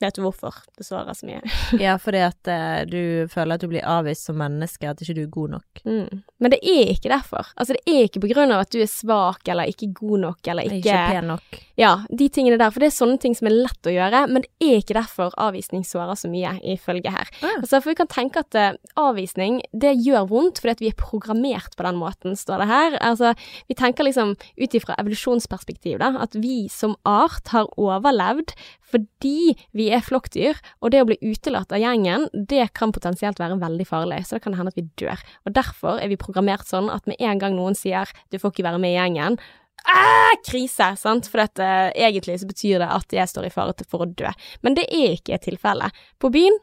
Vet 0.00 0.16
du 0.16 0.22
hvorfor 0.24 0.62
det 0.78 0.86
svarer 0.86 1.12
så 1.16 1.28
mye? 1.28 1.42
Ja, 1.84 1.98
fordi 2.00 2.22
at 2.24 2.48
eh, 2.48 2.82
du 2.88 3.28
føler 3.28 3.56
at 3.56 3.64
du 3.64 3.68
blir 3.68 3.84
avvist 3.84 4.30
som 4.30 4.38
menneske, 4.40 4.88
at 4.88 5.02
ikke 5.04 5.16
du 5.18 5.22
er 5.26 5.32
god 5.34 5.54
nok. 5.58 5.82
Mm. 5.84 6.22
Men 6.40 6.54
det 6.54 6.60
er 6.64 6.94
ikke 6.94 7.12
derfor. 7.12 7.50
Altså, 7.60 7.76
det 7.76 7.84
er 7.84 8.08
ikke 8.08 8.22
på 8.24 8.30
grunn 8.32 8.54
av 8.54 8.64
at 8.64 8.72
du 8.72 8.80
er 8.80 8.88
svak 8.88 9.48
eller 9.52 9.68
ikke 9.68 9.90
god 9.98 10.24
nok 10.24 10.50
eller 10.50 10.70
Ikke, 10.70 10.80
ikke 10.80 11.02
pen 11.12 11.28
nok. 11.34 11.60
Ja, 11.80 11.92
de 12.08 12.28
tingene 12.32 12.56
der. 12.60 12.72
For 12.72 12.82
det 12.82 12.90
er 12.90 12.96
sånne 12.96 13.20
ting 13.20 13.36
som 13.36 13.50
er 13.50 13.56
lett 13.58 13.88
å 13.88 13.92
gjøre, 13.92 14.24
men 14.32 14.46
det 14.46 14.70
er 14.70 14.80
ikke 14.80 14.96
derfor 14.96 15.36
avvisning 15.40 15.84
svarer 15.84 16.16
så 16.16 16.32
mye, 16.32 16.54
ifølge 16.74 17.12
her. 17.12 17.28
Ah. 17.44 17.60
Altså, 17.60 17.82
for 17.82 17.92
vi 17.92 17.98
kan 18.00 18.10
tenke 18.12 18.44
at 18.44 18.56
eh, 18.56 18.80
avvisning, 19.00 19.60
det 19.76 19.98
gjør 20.00 20.30
vondt 20.32 20.64
fordi 20.64 20.76
at 20.78 20.84
vi 20.84 20.92
er 20.94 20.98
programmert 21.00 21.76
på 21.76 21.84
den 21.84 22.00
måten, 22.00 22.40
står 22.40 22.64
det 22.64 22.70
her. 22.72 22.98
Altså, 23.04 23.34
vi 23.68 23.76
tenker 23.76 24.08
liksom 24.08 24.32
ut 24.36 24.80
ifra 24.80 24.96
evolusjonsperspektiv, 25.00 26.00
da, 26.00 26.14
at 26.24 26.36
vi 26.40 26.64
som 26.72 26.96
art 27.08 27.52
har 27.52 27.68
overlevd 27.80 28.56
fordi 28.90 29.54
vi 29.76 29.89
er 29.90 30.04
flokkdyr, 30.04 30.58
og 30.80 30.92
det 30.92 31.02
å 31.02 31.08
bli 31.08 31.18
utelatt 31.22 31.72
av 31.74 31.82
gjengen, 31.82 32.28
det 32.32 32.70
kan 32.78 32.94
potensielt 32.94 33.40
være 33.40 33.60
veldig 33.60 33.86
farlig, 33.88 34.22
så 34.26 34.38
det 34.38 34.44
kan 34.46 34.56
hende 34.58 34.72
at 34.72 34.78
vi 34.78 34.88
dør. 35.00 35.22
Og 35.46 35.54
derfor 35.56 36.00
er 36.00 36.10
vi 36.12 36.20
programmert 36.20 36.68
sånn 36.68 36.90
at 36.92 37.06
med 37.10 37.20
en 37.20 37.42
gang 37.42 37.56
noen 37.56 37.78
sier 37.78 38.08
'du 38.30 38.38
får 38.38 38.52
ikke 38.52 38.68
være 38.68 38.82
med 38.82 38.94
i 38.94 38.98
gjengen', 38.98 39.38
ah, 39.84 40.34
krise, 40.46 40.96
sant? 40.96 41.28
For 41.30 41.44
at, 41.44 41.58
eh, 41.58 41.92
egentlig 41.94 42.40
så 42.40 42.48
betyr 42.48 42.78
det 42.82 42.90
at 42.90 43.08
jeg 43.12 43.28
står 43.28 43.46
i 43.46 43.54
fare 43.54 43.74
for 43.88 44.04
å 44.04 44.14
dø. 44.14 44.30
Men 44.62 44.74
det 44.74 44.86
er 44.92 45.16
ikke 45.16 45.40
tilfellet. 45.40 45.92
På 46.18 46.30
byen, 46.30 46.56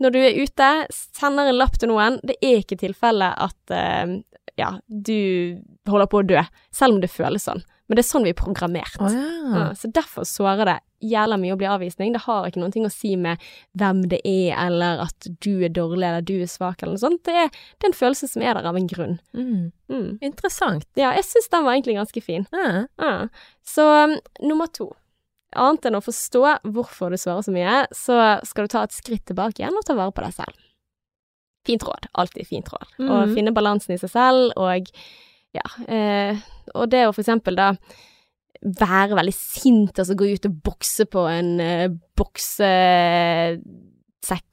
når 0.00 0.14
du 0.14 0.18
er 0.18 0.38
ute, 0.38 0.86
sender 0.92 1.48
en 1.48 1.58
lapp 1.58 1.78
til 1.78 1.88
noen, 1.88 2.20
det 2.22 2.36
er 2.42 2.60
ikke 2.62 2.78
tilfellet 2.78 3.34
at 3.48 3.72
uh, 3.74 4.20
ja, 4.58 4.72
du 4.88 5.58
holder 5.88 6.10
på 6.10 6.22
å 6.22 6.26
dø, 6.26 6.42
selv 6.74 6.96
om 6.96 7.00
det 7.02 7.10
føles 7.10 7.48
sånn. 7.48 7.64
Men 7.88 7.96
det 7.96 8.04
er 8.04 8.10
sånn 8.10 8.26
vi 8.26 8.34
er 8.34 8.38
programmert. 8.38 8.98
Oh, 9.00 9.10
ja. 9.10 9.26
Ja, 9.54 9.64
så 9.78 9.90
derfor 9.90 10.26
sårer 10.28 10.68
det 10.68 10.78
jævla 11.00 11.36
mye 11.38 11.54
å 11.54 11.58
bli 11.60 11.66
avvisning. 11.70 12.12
Det 12.12 12.22
har 12.24 12.46
ikke 12.48 12.60
noen 12.60 12.72
ting 12.74 12.86
å 12.86 12.90
si 12.92 13.14
med 13.16 13.38
hvem 13.78 14.00
det 14.10 14.20
er, 14.26 14.54
eller 14.66 15.02
at 15.06 15.28
du 15.44 15.62
er 15.64 15.68
dårlig, 15.70 16.02
eller 16.08 16.22
du 16.26 16.34
er 16.42 16.46
svak, 16.50 16.82
eller 16.82 16.96
noe 16.96 17.02
sånt. 17.04 17.22
Det 17.24 17.34
er, 17.34 17.48
det 17.50 17.86
er 17.86 17.92
en 17.92 17.98
følelse 18.00 18.28
som 18.28 18.42
er 18.42 18.54
der 18.58 18.66
av 18.66 18.76
en 18.76 18.88
grunn. 18.90 19.18
Mm. 19.34 19.72
Mm. 19.88 20.18
Interessant. 20.22 20.86
Ja, 20.98 21.12
jeg 21.14 21.24
syns 21.28 21.48
den 21.52 21.64
var 21.64 21.76
egentlig 21.76 21.96
ganske 22.00 22.22
fin. 22.24 22.46
Ja. 22.52 22.86
Ja. 22.98 23.12
Så 23.64 23.86
um, 24.04 24.16
nummer 24.42 24.66
to. 24.72 24.90
Annet 25.56 25.86
enn 25.88 25.96
å 25.96 26.02
forstå 26.04 26.42
hvorfor 26.74 27.10
du 27.14 27.16
svarer 27.16 27.40
så 27.46 27.52
mye, 27.54 27.86
så 27.96 28.18
skal 28.44 28.66
du 28.66 28.74
ta 28.74 28.82
et 28.84 28.92
skritt 28.92 29.24
tilbake 29.30 29.62
igjen 29.62 29.78
og 29.78 29.86
ta 29.88 29.94
vare 29.96 30.12
på 30.12 30.20
deg 30.26 30.34
selv. 30.36 30.58
Fint 31.66 31.82
råd. 31.84 32.06
Alltid 32.20 32.46
fint 32.48 32.68
råd. 32.72 32.90
Å 33.00 33.14
Mhm. 33.26 33.34
finne 33.34 33.52
balansen 33.56 33.94
i 33.94 33.98
seg 33.98 34.10
selv, 34.10 34.52
og 34.56 34.88
ja 35.56 35.64
eh, 35.88 36.36
Og 36.74 36.90
det 36.92 37.06
å 37.08 37.12
for 37.14 37.22
eksempel 37.22 37.56
da 37.56 37.70
være 38.62 39.14
veldig 39.18 39.34
sint, 39.36 39.98
altså 39.98 40.14
gå 40.18 40.24
ut 40.34 40.46
og 40.48 40.56
bokse 40.66 41.04
på 41.06 41.22
en 41.30 41.52
uh, 41.62 41.86
boksesekk 42.18 43.58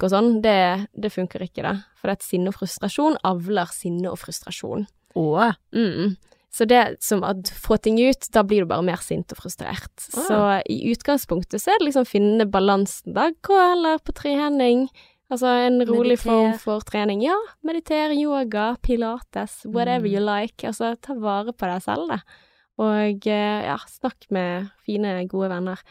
og 0.06 0.10
sånn, 0.14 0.30
det, 0.46 0.58
det 0.94 1.12
funker 1.14 1.42
ikke, 1.48 1.64
da. 1.66 1.74
For 2.02 2.14
at 2.14 2.26
sinne 2.26 2.52
og 2.52 2.58
frustrasjon 2.60 3.18
avler 3.28 3.70
sinne 3.74 4.12
og 4.12 4.20
frustrasjon. 4.22 4.86
Åh. 5.20 5.52
Mm. 5.76 6.16
Så 6.56 6.64
det 6.70 6.84
som 7.04 7.24
at 7.28 7.50
få 7.60 7.76
ting 7.84 7.98
ut, 8.00 8.30
da 8.32 8.42
blir 8.48 8.64
du 8.64 8.70
bare 8.70 8.86
mer 8.88 9.02
sint 9.04 9.34
og 9.36 9.40
frustrert. 9.42 9.92
Ah. 10.16 10.22
Så 10.30 10.38
i 10.72 10.78
utgangspunktet 10.94 11.60
så 11.60 11.74
er 11.74 11.82
det 11.82 11.90
liksom 11.90 12.06
finne 12.08 12.46
balansen, 12.48 13.12
da. 13.18 13.26
Gå 13.44 13.58
heller 13.60 14.00
på 14.06 14.12
trening. 14.16 14.86
Altså 15.34 15.50
en 15.66 15.82
rolig 15.90 16.16
Mediter. 16.20 16.30
form 16.30 16.54
for 16.62 16.86
trening. 16.88 17.20
Ja, 17.26 17.36
meditere, 17.66 18.14
yoga, 18.16 18.76
pilates, 18.86 19.64
whatever 19.66 20.06
Mm. 20.08 20.14
you 20.14 20.22
like. 20.24 20.64
Altså 20.70 20.94
ta 21.02 21.14
vare 21.18 21.52
på 21.52 21.66
deg 21.68 21.82
selv, 21.84 22.08
da. 22.14 22.20
Og 22.82 23.30
eh, 23.32 23.62
ja, 23.70 23.78
snakk 23.88 24.28
med 24.36 24.70
fine, 24.88 25.22
gode 25.32 25.52
venner. 25.54 25.82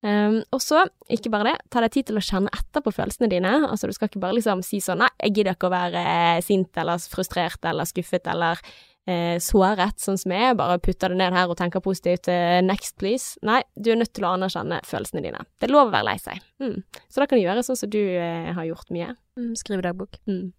Um, 0.00 0.38
og 0.48 0.62
så, 0.64 0.86
ikke 1.12 1.28
bare 1.28 1.50
det, 1.50 1.56
ta 1.68 1.82
deg 1.84 1.92
tid 1.92 2.06
til 2.08 2.16
å 2.16 2.24
kjenne 2.24 2.52
etter 2.56 2.80
på 2.84 2.92
følelsene 2.94 3.28
dine. 3.28 3.50
Altså, 3.66 3.88
du 3.88 3.92
skal 3.92 4.08
ikke 4.08 4.22
bare 4.22 4.38
liksom 4.38 4.62
si 4.64 4.80
sånn 4.80 5.02
nei, 5.02 5.10
jeg 5.20 5.34
gidder 5.36 5.58
ikke 5.58 5.68
å 5.68 5.74
være 5.74 6.04
eh, 6.12 6.38
sint 6.44 6.80
eller 6.80 7.02
frustrert 7.12 7.68
eller 7.68 7.88
skuffet 7.88 8.30
eller 8.32 8.62
eh, 9.10 9.36
såret, 9.42 9.98
sånn 10.00 10.16
som 10.20 10.32
jeg. 10.32 10.56
Bare 10.56 10.80
putter 10.80 11.12
det 11.12 11.18
ned 11.20 11.36
her 11.36 11.52
og 11.52 11.58
tenker 11.60 11.84
positivt 11.84 12.30
eh, 12.32 12.62
next, 12.64 12.96
please. 13.02 13.36
Nei, 13.46 13.60
du 13.76 13.92
er 13.92 14.00
nødt 14.00 14.14
til 14.16 14.24
å 14.24 14.32
anerkjenne 14.38 14.80
følelsene 14.88 15.24
dine. 15.26 15.44
Det 15.60 15.68
er 15.68 15.74
lov 15.74 15.90
å 15.90 15.94
være 15.94 16.08
lei 16.12 16.16
seg. 16.22 16.40
Mm. 16.62 16.80
Så 17.04 17.20
da 17.20 17.28
kan 17.28 17.36
du 17.36 17.44
gjøre 17.44 17.66
sånn 17.66 17.82
som 17.82 17.92
du 17.92 18.00
eh, 18.00 18.50
har 18.56 18.70
gjort 18.70 18.96
mye. 18.96 19.12
Mm, 19.40 19.52
skriv 19.60 19.84
dagbok. 19.84 20.16
Mm. 20.30 20.50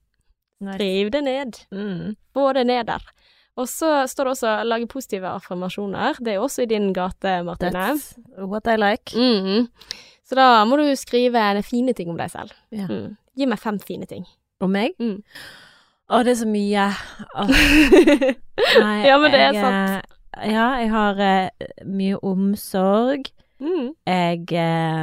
Nice. 0.62 0.78
Skriv 0.78 1.14
det 1.16 1.26
ned. 1.26 1.64
Mm. 1.74 2.18
Få 2.38 2.52
det 2.54 2.68
ned 2.70 2.92
der. 2.94 3.10
Og 3.62 3.68
så 3.70 3.92
står 4.10 4.28
det 4.28 4.34
også 4.36 4.52
'lage 4.66 4.88
positive 4.90 5.28
affirmasjoner'. 5.30 6.18
Det 6.20 6.34
er 6.34 6.40
jo 6.40 6.44
også 6.48 6.64
i 6.66 6.70
din 6.72 6.94
gate, 6.94 7.44
Martine. 7.46 7.72
That's 7.78 8.16
what 8.38 8.68
I 8.68 8.76
like. 8.82 9.14
Mhm. 9.16 9.68
Så 10.26 10.36
da 10.36 10.64
må 10.66 10.78
du 10.80 10.86
skrive 10.96 11.64
fine 11.64 11.94
ting 11.94 12.10
om 12.10 12.18
deg 12.18 12.30
selv. 12.32 12.52
Yeah. 12.74 12.88
Mm. 12.90 13.18
Gi 13.38 13.46
meg 13.46 13.60
fem 13.60 13.80
fine 13.80 14.06
ting. 14.08 14.26
Om 14.62 14.72
meg? 14.72 14.92
Mm. 15.00 15.22
Å, 16.12 16.24
det 16.24 16.32
er 16.32 16.40
så 16.40 16.48
mye. 16.48 16.86
Nei, 18.82 18.98
Ja, 19.08 19.18
men 19.20 19.32
det 19.34 19.40
er 19.40 19.54
jeg, 19.54 19.62
sant. 19.64 20.06
eh, 20.38 20.52
Ja, 20.52 20.68
jeg 20.80 20.90
har 20.94 21.20
uh, 21.20 21.50
mye 21.86 22.18
omsorg. 22.24 23.28
Mm. 23.62 23.92
Jeg 24.08 24.46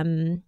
um, 0.02 0.42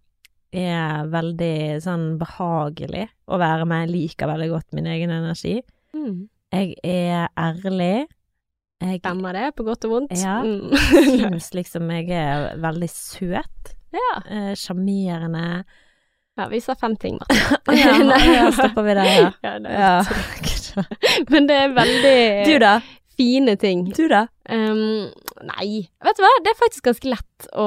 er 0.52 1.06
veldig 1.12 1.54
sånn 1.84 2.06
behagelig 2.20 3.06
å 3.28 3.38
være 3.38 3.66
med. 3.68 3.86
Jeg 3.86 3.94
liker 3.94 4.30
veldig 4.32 4.48
godt 4.50 4.72
min 4.76 4.88
egen 4.90 5.12
energi. 5.14 5.60
Mm. 5.94 6.28
Jeg 6.50 6.74
er 6.82 7.28
ærlig. 7.38 8.06
Jeg 8.80 8.98
Stemmer 9.02 9.36
det, 9.36 9.50
på 9.56 9.62
godt 9.66 9.84
og 9.86 9.90
vondt? 9.92 10.14
Ja. 10.18 10.40
Mm. 10.42 10.72
syns 11.20 11.50
liksom 11.54 11.90
jeg 11.92 12.08
er 12.16 12.56
veldig 12.62 12.88
søt. 12.90 13.74
ja. 13.94 14.10
eh, 14.26 14.52
Sjarmerende. 14.56 15.64
ja, 16.38 16.46
vi 16.48 16.60
sa 16.64 16.74
fem 16.80 16.96
ting, 16.96 17.18
Martin. 17.20 17.58
Å 17.68 17.76
ja, 17.76 18.20
ja, 18.40 18.46
stopper 18.56 18.86
vi 18.88 18.94
der, 18.96 19.10
ja. 19.12 19.28
Ja, 19.44 19.58
det 19.60 19.74
ja. 19.76 20.84
Men 21.28 21.46
det 21.50 21.58
er 21.66 21.74
veldig 21.76 22.16
Du 22.48 22.54
da? 22.62 22.78
fine 23.20 23.56
ting. 23.60 23.84
Du 23.92 24.06
da? 24.08 24.24
Um, 24.48 25.10
nei, 25.44 25.68
vet 26.00 26.16
du 26.16 26.24
hva, 26.24 26.30
det 26.46 26.54
er 26.54 26.58
faktisk 26.62 26.86
ganske 26.88 27.10
lett 27.12 27.50
å, 27.52 27.66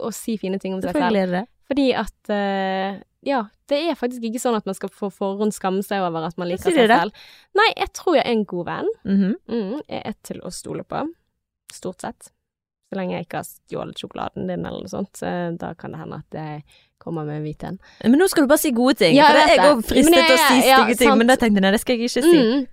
å 0.00 0.12
si 0.16 0.38
fine 0.40 0.58
ting 0.62 0.72
om 0.74 0.80
seg 0.80 0.94
selv. 0.94 1.02
Selvfølgelig 1.02 1.22
er 1.26 1.34
det. 1.34 1.44
Fordi 1.66 1.86
at 1.98 2.30
uh, 2.30 3.00
ja, 3.26 3.40
det 3.66 3.80
er 3.90 3.98
faktisk 3.98 4.22
ikke 4.28 4.40
sånn 4.42 4.54
at 4.58 4.68
man 4.68 4.76
skal 4.78 4.92
på 4.94 5.10
forhånd 5.10 5.54
skamme 5.54 5.82
seg 5.82 6.04
over 6.06 6.28
at 6.28 6.38
man 6.38 6.50
liker 6.50 6.70
seg 6.70 6.86
selv. 6.86 7.26
Nei, 7.58 7.66
jeg 7.74 7.90
tror 7.98 8.20
jeg 8.20 8.24
er 8.26 8.36
en 8.36 8.46
god 8.46 8.68
venn. 8.68 8.90
Mhm. 9.08 9.36
Mm, 9.50 9.76
jeg 9.82 10.02
er 10.12 10.16
til 10.26 10.42
å 10.46 10.52
stole 10.54 10.86
på. 10.86 11.02
Stort 11.74 12.06
sett. 12.06 12.30
Så 12.86 12.94
lenge 13.00 13.16
jeg 13.16 13.26
ikke 13.26 13.40
har 13.40 13.48
stjålet 13.48 13.98
sjokoladen 13.98 14.46
din 14.46 14.62
eller 14.62 14.84
noe 14.84 14.90
sånt, 14.90 15.10
så 15.18 15.30
da 15.58 15.72
kan 15.74 15.90
det 15.90 16.04
hende 16.04 16.20
at 16.22 16.36
jeg 16.38 16.62
kommer 17.02 17.26
med 17.26 17.42
hvit 17.42 17.64
en. 17.66 17.80
Men 18.04 18.20
nå 18.22 18.28
skal 18.30 18.46
du 18.46 18.52
bare 18.52 18.62
si 18.62 18.70
gode 18.76 19.00
ting. 19.00 19.16
Ja, 19.16 19.26
for 19.32 19.40
jeg 19.42 19.56
jeg 19.56 19.72
òg 19.72 19.82
fristet 19.88 20.14
til 20.14 20.36
å 20.36 20.38
si 20.44 20.60
si 20.60 20.70
ja, 20.70 20.78
ting, 20.92 21.02
sant. 21.02 21.18
men 21.18 21.32
da 21.32 21.36
tenkte 21.40 21.58
jeg 21.58 21.66
nei, 21.66 21.74
det 21.74 21.82
skal 21.82 21.96
jeg 21.96 22.06
ikke 22.06 22.22
si. 22.22 22.38
Mm. 22.46 22.64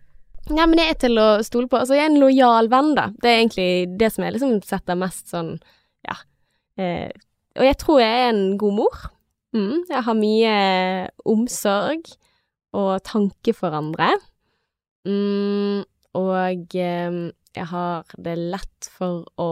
Nei, 0.53 0.65
men 0.67 0.81
jeg 0.83 0.93
er 0.93 0.99
til 1.01 1.17
å 1.23 1.27
stole 1.47 1.71
på. 1.71 1.79
Altså, 1.79 1.97
jeg 1.97 2.05
er 2.05 2.11
en 2.11 2.21
lojal 2.21 2.69
venn, 2.69 2.93
da. 2.99 3.07
Det 3.23 3.31
er 3.31 3.41
egentlig 3.41 3.69
det 3.97 4.11
som 4.13 4.25
jeg 4.27 4.35
liksom 4.35 4.55
setter 4.67 4.99
mest 4.99 5.33
sånn, 5.33 5.55
ja. 6.05 6.19
Eh, 6.77 7.09
og 7.57 7.65
jeg 7.67 7.77
tror 7.81 8.01
jeg 8.01 8.19
er 8.25 8.29
en 8.33 8.57
god 8.57 8.77
mor. 8.81 9.01
Mm, 9.53 9.83
jeg 9.89 10.03
har 10.07 10.17
mye 10.17 10.53
omsorg 11.29 12.07
og 12.73 12.93
tanke 13.05 13.53
for 13.53 13.75
andre. 13.77 14.09
Mm, 15.05 15.83
og 16.17 16.77
eh, 16.79 17.19
jeg 17.53 17.67
har 17.69 18.15
det 18.17 18.37
lett 18.39 18.89
for 18.89 19.27
å 19.37 19.49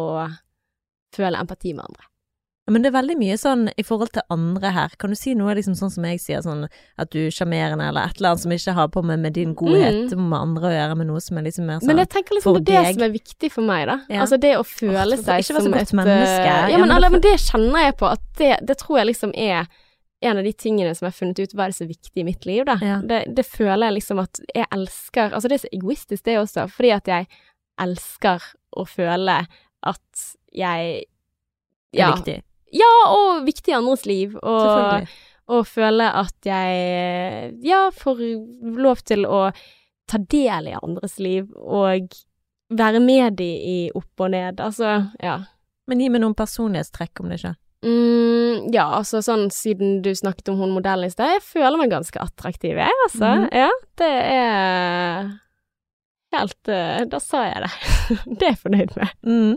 føle 1.14 1.42
empati 1.42 1.76
med 1.78 1.86
andre. 1.86 2.11
Men 2.70 2.84
det 2.84 2.92
er 2.92 2.94
veldig 2.94 3.16
mye 3.18 3.36
sånn 3.42 3.66
i 3.74 3.84
forhold 3.84 4.12
til 4.14 4.24
andre 4.32 4.70
her. 4.76 4.94
Kan 5.02 5.12
du 5.12 5.18
si 5.18 5.34
noe 5.36 5.56
liksom 5.58 5.74
sånn 5.76 5.92
som 5.92 6.06
jeg 6.06 6.20
sier, 6.22 6.44
sånn 6.46 6.68
at 6.70 7.10
du 7.12 7.18
er 7.24 7.34
sjarmerende, 7.34 7.88
eller 7.90 8.06
et 8.12 8.20
eller 8.20 8.36
annet 8.36 8.44
som 8.44 8.54
ikke 8.54 8.76
har 8.78 8.92
på 8.94 9.02
med, 9.08 9.24
med 9.24 9.36
din 9.36 9.56
godhet 9.58 10.14
med 10.14 10.38
andre 10.38 10.70
å 10.70 10.74
gjøre, 10.76 10.98
men 11.00 11.10
noe 11.10 11.24
som 11.26 11.40
er 11.42 11.48
liksom 11.48 11.66
mer 11.68 11.82
sånn 11.82 11.90
Men 11.90 12.04
jeg 12.04 12.12
tenker 12.14 12.38
liksom 12.38 12.54
på 12.54 12.62
det 12.62 12.76
deg. 12.78 12.92
som 12.94 13.06
er 13.08 13.14
viktig 13.16 13.52
for 13.52 13.68
meg, 13.68 13.86
da. 13.90 13.98
Ja. 14.14 14.20
Altså 14.24 14.38
det 14.42 14.52
å 14.60 14.66
føle 14.68 15.18
oh, 15.18 15.24
seg 15.26 15.48
som 15.50 15.74
et 15.74 15.96
menneske. 15.98 16.36
eh, 16.38 16.50
Ja, 16.52 16.60
Ja, 16.76 16.82
men 16.84 16.94
eller, 16.94 17.14
men 17.14 17.24
det 17.26 17.34
kjenner 17.44 17.88
jeg 17.88 17.98
på 18.00 18.12
at 18.12 18.28
det, 18.38 18.52
det 18.70 18.78
tror 18.84 19.02
jeg 19.02 19.10
liksom 19.10 19.34
er 19.34 19.66
en 20.22 20.38
av 20.38 20.46
de 20.46 20.54
tingene 20.54 20.94
som 20.94 21.08
jeg 21.08 21.16
har 21.16 21.18
funnet 21.18 21.42
ut 21.42 21.56
hva 21.58 21.66
er 21.66 21.74
det 21.74 21.80
så 21.80 21.88
viktig 21.90 22.22
i 22.22 22.28
mitt 22.28 22.46
liv, 22.46 22.62
da. 22.70 22.78
Ja. 22.86 23.00
Det, 23.02 23.24
det 23.36 23.48
føler 23.50 23.88
jeg 23.90 23.98
liksom 23.98 24.22
at 24.22 24.44
jeg 24.54 24.68
elsker 24.70 25.34
Altså 25.34 25.50
det 25.50 25.58
er 25.58 25.64
så 25.66 25.74
egoistisk 25.74 26.30
det 26.30 26.38
også, 26.44 26.68
fordi 26.70 26.94
at 26.94 27.10
jeg 27.10 27.28
elsker 27.82 28.46
å 28.78 28.86
føle 28.86 29.40
at 29.82 30.28
jeg 30.54 31.08
ja. 31.98 32.14
Ja, 32.76 32.92
og 33.12 33.46
viktig 33.48 33.74
i 33.74 33.78
andres 33.78 34.06
liv. 34.10 34.36
Og, 34.42 35.08
og 35.52 35.68
føle 35.68 36.10
at 36.22 36.48
jeg 36.48 37.54
ja, 37.68 37.86
får 37.96 38.26
lov 38.82 39.04
til 39.08 39.28
å 39.28 39.48
ta 40.12 40.20
del 40.32 40.72
i 40.72 40.78
andres 40.78 41.18
liv 41.24 41.48
og 41.56 42.12
være 42.72 43.02
med 43.04 43.40
de 43.40 43.50
i 43.68 43.80
opp 43.96 44.24
og 44.24 44.32
ned. 44.34 44.62
Altså, 44.64 45.02
ja. 45.24 45.42
Men 45.90 46.04
gi 46.04 46.10
meg 46.12 46.24
noen 46.24 46.38
personlighetstrekk 46.38 47.24
om 47.24 47.32
det 47.32 47.42
ikke. 47.42 47.56
Mm, 47.82 48.68
ja, 48.76 48.86
altså 49.00 49.24
sånn 49.26 49.48
siden 49.54 50.04
du 50.06 50.12
snakket 50.16 50.52
om 50.54 50.60
hun 50.62 50.76
modellen 50.76 51.10
i 51.10 51.14
sted, 51.14 51.32
jeg 51.34 51.42
føler 51.42 51.80
meg 51.82 51.90
ganske 51.90 52.20
attraktiv, 52.22 52.78
jeg, 52.78 52.98
altså. 53.08 53.26
Mhm. 53.26 53.48
Ja, 53.58 53.72
det 53.98 54.12
er 54.36 55.32
helt 56.32 56.70
eh, 56.72 57.02
Da 57.10 57.20
sa 57.20 57.42
jeg 57.48 57.66
det. 57.66 57.72
det 58.38 58.46
er 58.46 58.54
jeg 58.54 58.62
fornøyd 58.62 58.96
med. 59.00 59.16
Mm. 59.26 59.56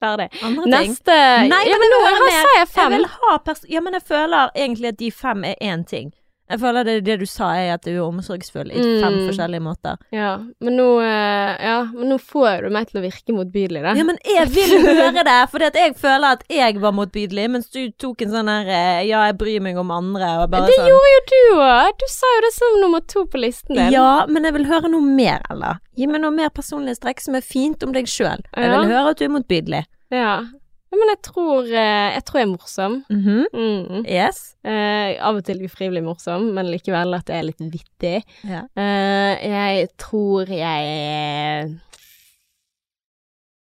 Ferdig. 0.00 0.28
Andre 0.42 0.62
ting? 0.64 0.72
Neste 0.90 1.16
Nei, 1.50 1.64
ja, 1.68 1.76
men 1.76 1.80
men 1.80 1.90
nå 1.92 1.98
jeg 2.06 2.16
har 2.16 2.30
jeg 2.30 2.56
Jeg 2.58 2.68
fem. 2.68 2.92
vil 2.92 3.04
ha 3.06 3.38
pers... 3.44 3.60
Ja, 3.68 3.80
men 3.84 3.92
jeg 3.98 4.02
føler 4.08 4.50
egentlig 4.56 4.88
at 4.94 4.98
de 4.98 5.10
fem 5.12 5.44
er 5.44 5.54
én 5.60 5.84
ting. 5.84 6.12
Jeg 6.50 6.58
føler 6.60 6.84
det, 6.84 6.94
det 7.06 7.16
du 7.20 7.26
sa 7.30 7.52
er 7.54 7.74
at 7.76 7.82
du 7.86 7.92
er 7.92 8.00
omsorgsfull 8.02 8.72
i 8.72 8.80
fem 8.80 9.14
Mm. 9.14 9.26
forskjellige 9.30 9.62
måter. 9.62 9.96
Ja, 10.12 10.32
men 10.60 10.76
nå, 10.76 10.86
eh, 11.00 11.52
ja, 11.64 11.76
men 11.94 12.08
nå 12.10 12.18
får 12.20 12.64
du 12.66 12.70
meg 12.74 12.88
til 12.90 13.00
å 13.00 13.04
virke 13.04 13.32
motbydelig, 13.36 13.82
da. 13.84 13.94
Ja, 13.94 14.04
men 14.04 14.18
jeg 14.26 14.48
vil 14.50 14.74
høre 14.86 15.22
det, 15.24 15.36
fordi 15.52 15.70
jeg 15.78 15.94
føler 15.96 16.32
at 16.36 16.42
jeg 16.50 16.80
var 16.82 16.92
motbydelig, 16.92 17.46
mens 17.54 17.70
du 17.70 17.90
tok 18.02 18.22
en 18.26 18.30
sånn 18.34 18.50
her 18.50 18.66
eh, 18.66 19.06
ja, 19.08 19.22
jeg 19.30 19.38
bryr 19.38 19.60
meg 19.62 19.78
om 19.78 19.90
andre, 19.94 20.32
og 20.42 20.50
bare 20.50 20.66
det 20.66 20.74
sånn 20.80 20.90
gjorde 20.90 21.14
jo 21.14 21.22
du 21.30 21.60
òg! 21.62 21.92
Du 22.02 22.06
sa 22.10 22.26
jo 22.36 22.40
det 22.48 22.52
som 22.58 22.80
nummer 22.82 23.00
to 23.06 23.24
på 23.30 23.38
listen 23.40 23.76
din. 23.76 23.92
Ja, 23.94 24.26
men 24.26 24.44
jeg 24.44 24.54
vil 24.58 24.66
høre 24.66 24.90
noe 24.90 25.00
mer, 25.06 25.40
Ella. 25.50 25.78
Gi 25.96 26.06
meg 26.10 26.20
noe 26.22 26.34
mer 26.34 26.50
personlige 26.50 26.98
strekk 26.98 27.20
som 27.20 27.34
er 27.38 27.46
fint 27.46 27.82
om 27.86 27.92
deg 27.94 28.06
sjøl. 28.10 28.42
Jeg 28.56 28.66
Ja. 28.66 28.80
vil 28.80 28.90
høre 28.90 29.10
at 29.14 29.18
du 29.18 29.24
er 29.24 29.28
motbydelig. 29.38 29.84
Ja. 30.10 30.42
Ja, 30.90 30.98
Men 30.98 31.08
jeg 31.12 31.20
tror, 31.22 31.64
eh, 31.70 32.14
jeg 32.16 32.24
tror 32.26 32.40
jeg 32.40 32.46
er 32.48 32.50
morsom. 32.50 32.94
Mhm. 33.08 33.44
Mm. 33.54 34.06
Yes. 34.10 34.56
Eh, 34.64 35.14
av 35.22 35.36
og 35.38 35.44
til 35.46 35.62
ufrivillig 35.62 36.02
morsom, 36.02 36.50
men 36.56 36.66
likevel 36.66 37.14
at 37.14 37.26
det 37.26 37.36
er 37.36 37.46
litt 37.46 37.62
vittig. 37.62 38.24
Ja. 38.42 38.64
Eh, 38.74 39.34
jeg 39.46 39.88
tror 40.02 40.50
jeg 40.50 41.78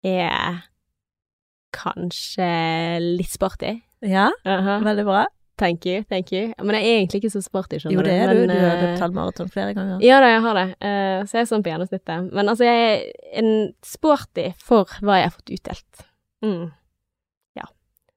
er 0.04 0.64
kanskje 1.74 2.50
litt 3.00 3.30
sporty. 3.30 3.80
ja, 4.02 4.30
Aha. 4.44 4.80
veldig 4.84 5.04
bra. 5.04 5.24
Thank 5.56 5.86
you, 5.86 6.02
thank 6.10 6.32
you. 6.32 6.52
Men 6.58 6.74
jeg 6.74 6.82
er 6.82 6.96
egentlig 6.98 7.20
ikke 7.22 7.30
så 7.30 7.40
sporty, 7.44 7.78
skjønner 7.78 8.02
du. 8.02 8.10
Jo, 8.10 8.10
det 8.10 8.14
er 8.18 8.32
du. 8.34 8.40
men, 8.40 8.48
Du 8.50 8.58
har 8.58 8.72
eh, 8.74 8.80
løpt 8.82 9.02
halvmaraton 9.04 9.50
flere 9.54 9.74
ganger. 9.76 10.00
Ja 10.02 10.18
da, 10.18 10.30
jeg 10.32 10.42
har 10.42 10.58
det. 10.58 10.64
Uh, 10.82 11.18
så 11.22 11.36
jeg 11.38 11.42
er 11.44 11.50
sånn 11.52 11.62
på 11.62 11.70
gjennomsnittet. 11.70 12.32
Men 12.34 12.50
altså, 12.50 12.66
jeg 12.66 12.80
er 12.90 13.38
en 13.38 13.52
sporty 13.86 14.48
for 14.58 14.90
hva 14.98 15.20
jeg 15.20 15.28
har 15.28 15.36
fått 15.36 15.54
utdelt. 15.54 16.02
Mm. 16.42 16.72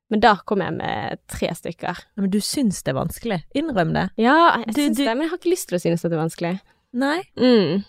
Men 0.10 0.22
da 0.24 0.36
kom 0.48 0.62
jeg 0.64 0.74
med 0.78 1.20
tre 1.28 1.50
stykker. 1.56 1.98
Men 2.16 2.30
du 2.32 2.40
syns 2.40 2.82
det 2.84 2.94
er 2.94 3.00
vanskelig. 3.02 3.42
Innrøm 3.60 3.94
det. 3.94 4.06
Ja, 4.18 4.58
jeg 4.64 4.74
Du- 4.76 4.82
syns 4.82 4.98
du- 4.98 5.04
det, 5.04 5.14
men 5.18 5.22
jeg 5.26 5.30
har 5.30 5.38
ikke 5.38 5.52
lyst 5.52 5.68
til 5.68 5.78
å 5.78 5.82
synes 5.84 6.06
at 6.06 6.12
det 6.12 6.18
er 6.18 6.24
vanskelig. 6.24 6.60
Nei. 6.94 7.22
Mm. 7.38 7.84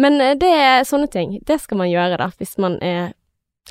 Men 0.00 0.20
eh, 0.20 0.34
det 0.40 0.48
er 0.48 0.84
sånne 0.88 1.10
ting. 1.10 1.40
Det 1.44 1.60
skal 1.60 1.76
man 1.78 1.88
gjøre, 1.90 2.16
da, 2.16 2.28
hvis 2.38 2.56
man 2.58 2.78
er 2.82 3.12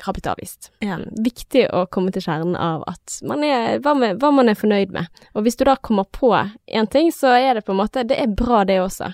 habitavvist. 0.06 0.70
Ja. 0.80 0.96
Mm. 1.00 1.08
Viktig 1.24 1.64
å 1.74 1.82
komme 1.90 2.12
til 2.14 2.22
kjernen 2.22 2.54
av 2.56 2.84
at 2.88 3.18
man 3.26 3.42
er, 3.44 3.80
hva, 3.80 3.96
med, 3.98 4.20
hva 4.22 4.30
man 4.32 4.48
er 4.48 4.54
fornøyd 4.54 4.92
med. 4.94 5.08
Og 5.34 5.42
hvis 5.44 5.56
du 5.58 5.64
da 5.64 5.74
kommer 5.76 6.04
på 6.04 6.30
én 6.70 6.88
ting, 6.88 7.10
så 7.10 7.34
er 7.36 7.54
det 7.58 7.64
på 7.66 7.74
en 7.74 7.80
måte 7.82 8.06
Det 8.06 8.16
er 8.18 8.28
bra, 8.28 8.62
det 8.64 8.78
også. 8.80 9.10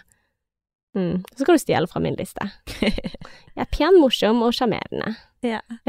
Mm. 0.97 1.25
Så 1.37 1.45
kan 1.45 1.57
du 1.57 1.61
stjele 1.65 1.89
fra 1.89 2.01
min 2.01 2.15
liste. 2.17 2.51
Jeg 2.81 3.65
er 3.65 3.73
pen, 3.73 3.99
morsom 4.01 4.43
og 4.43 4.53
sjarmerende. 4.53 5.17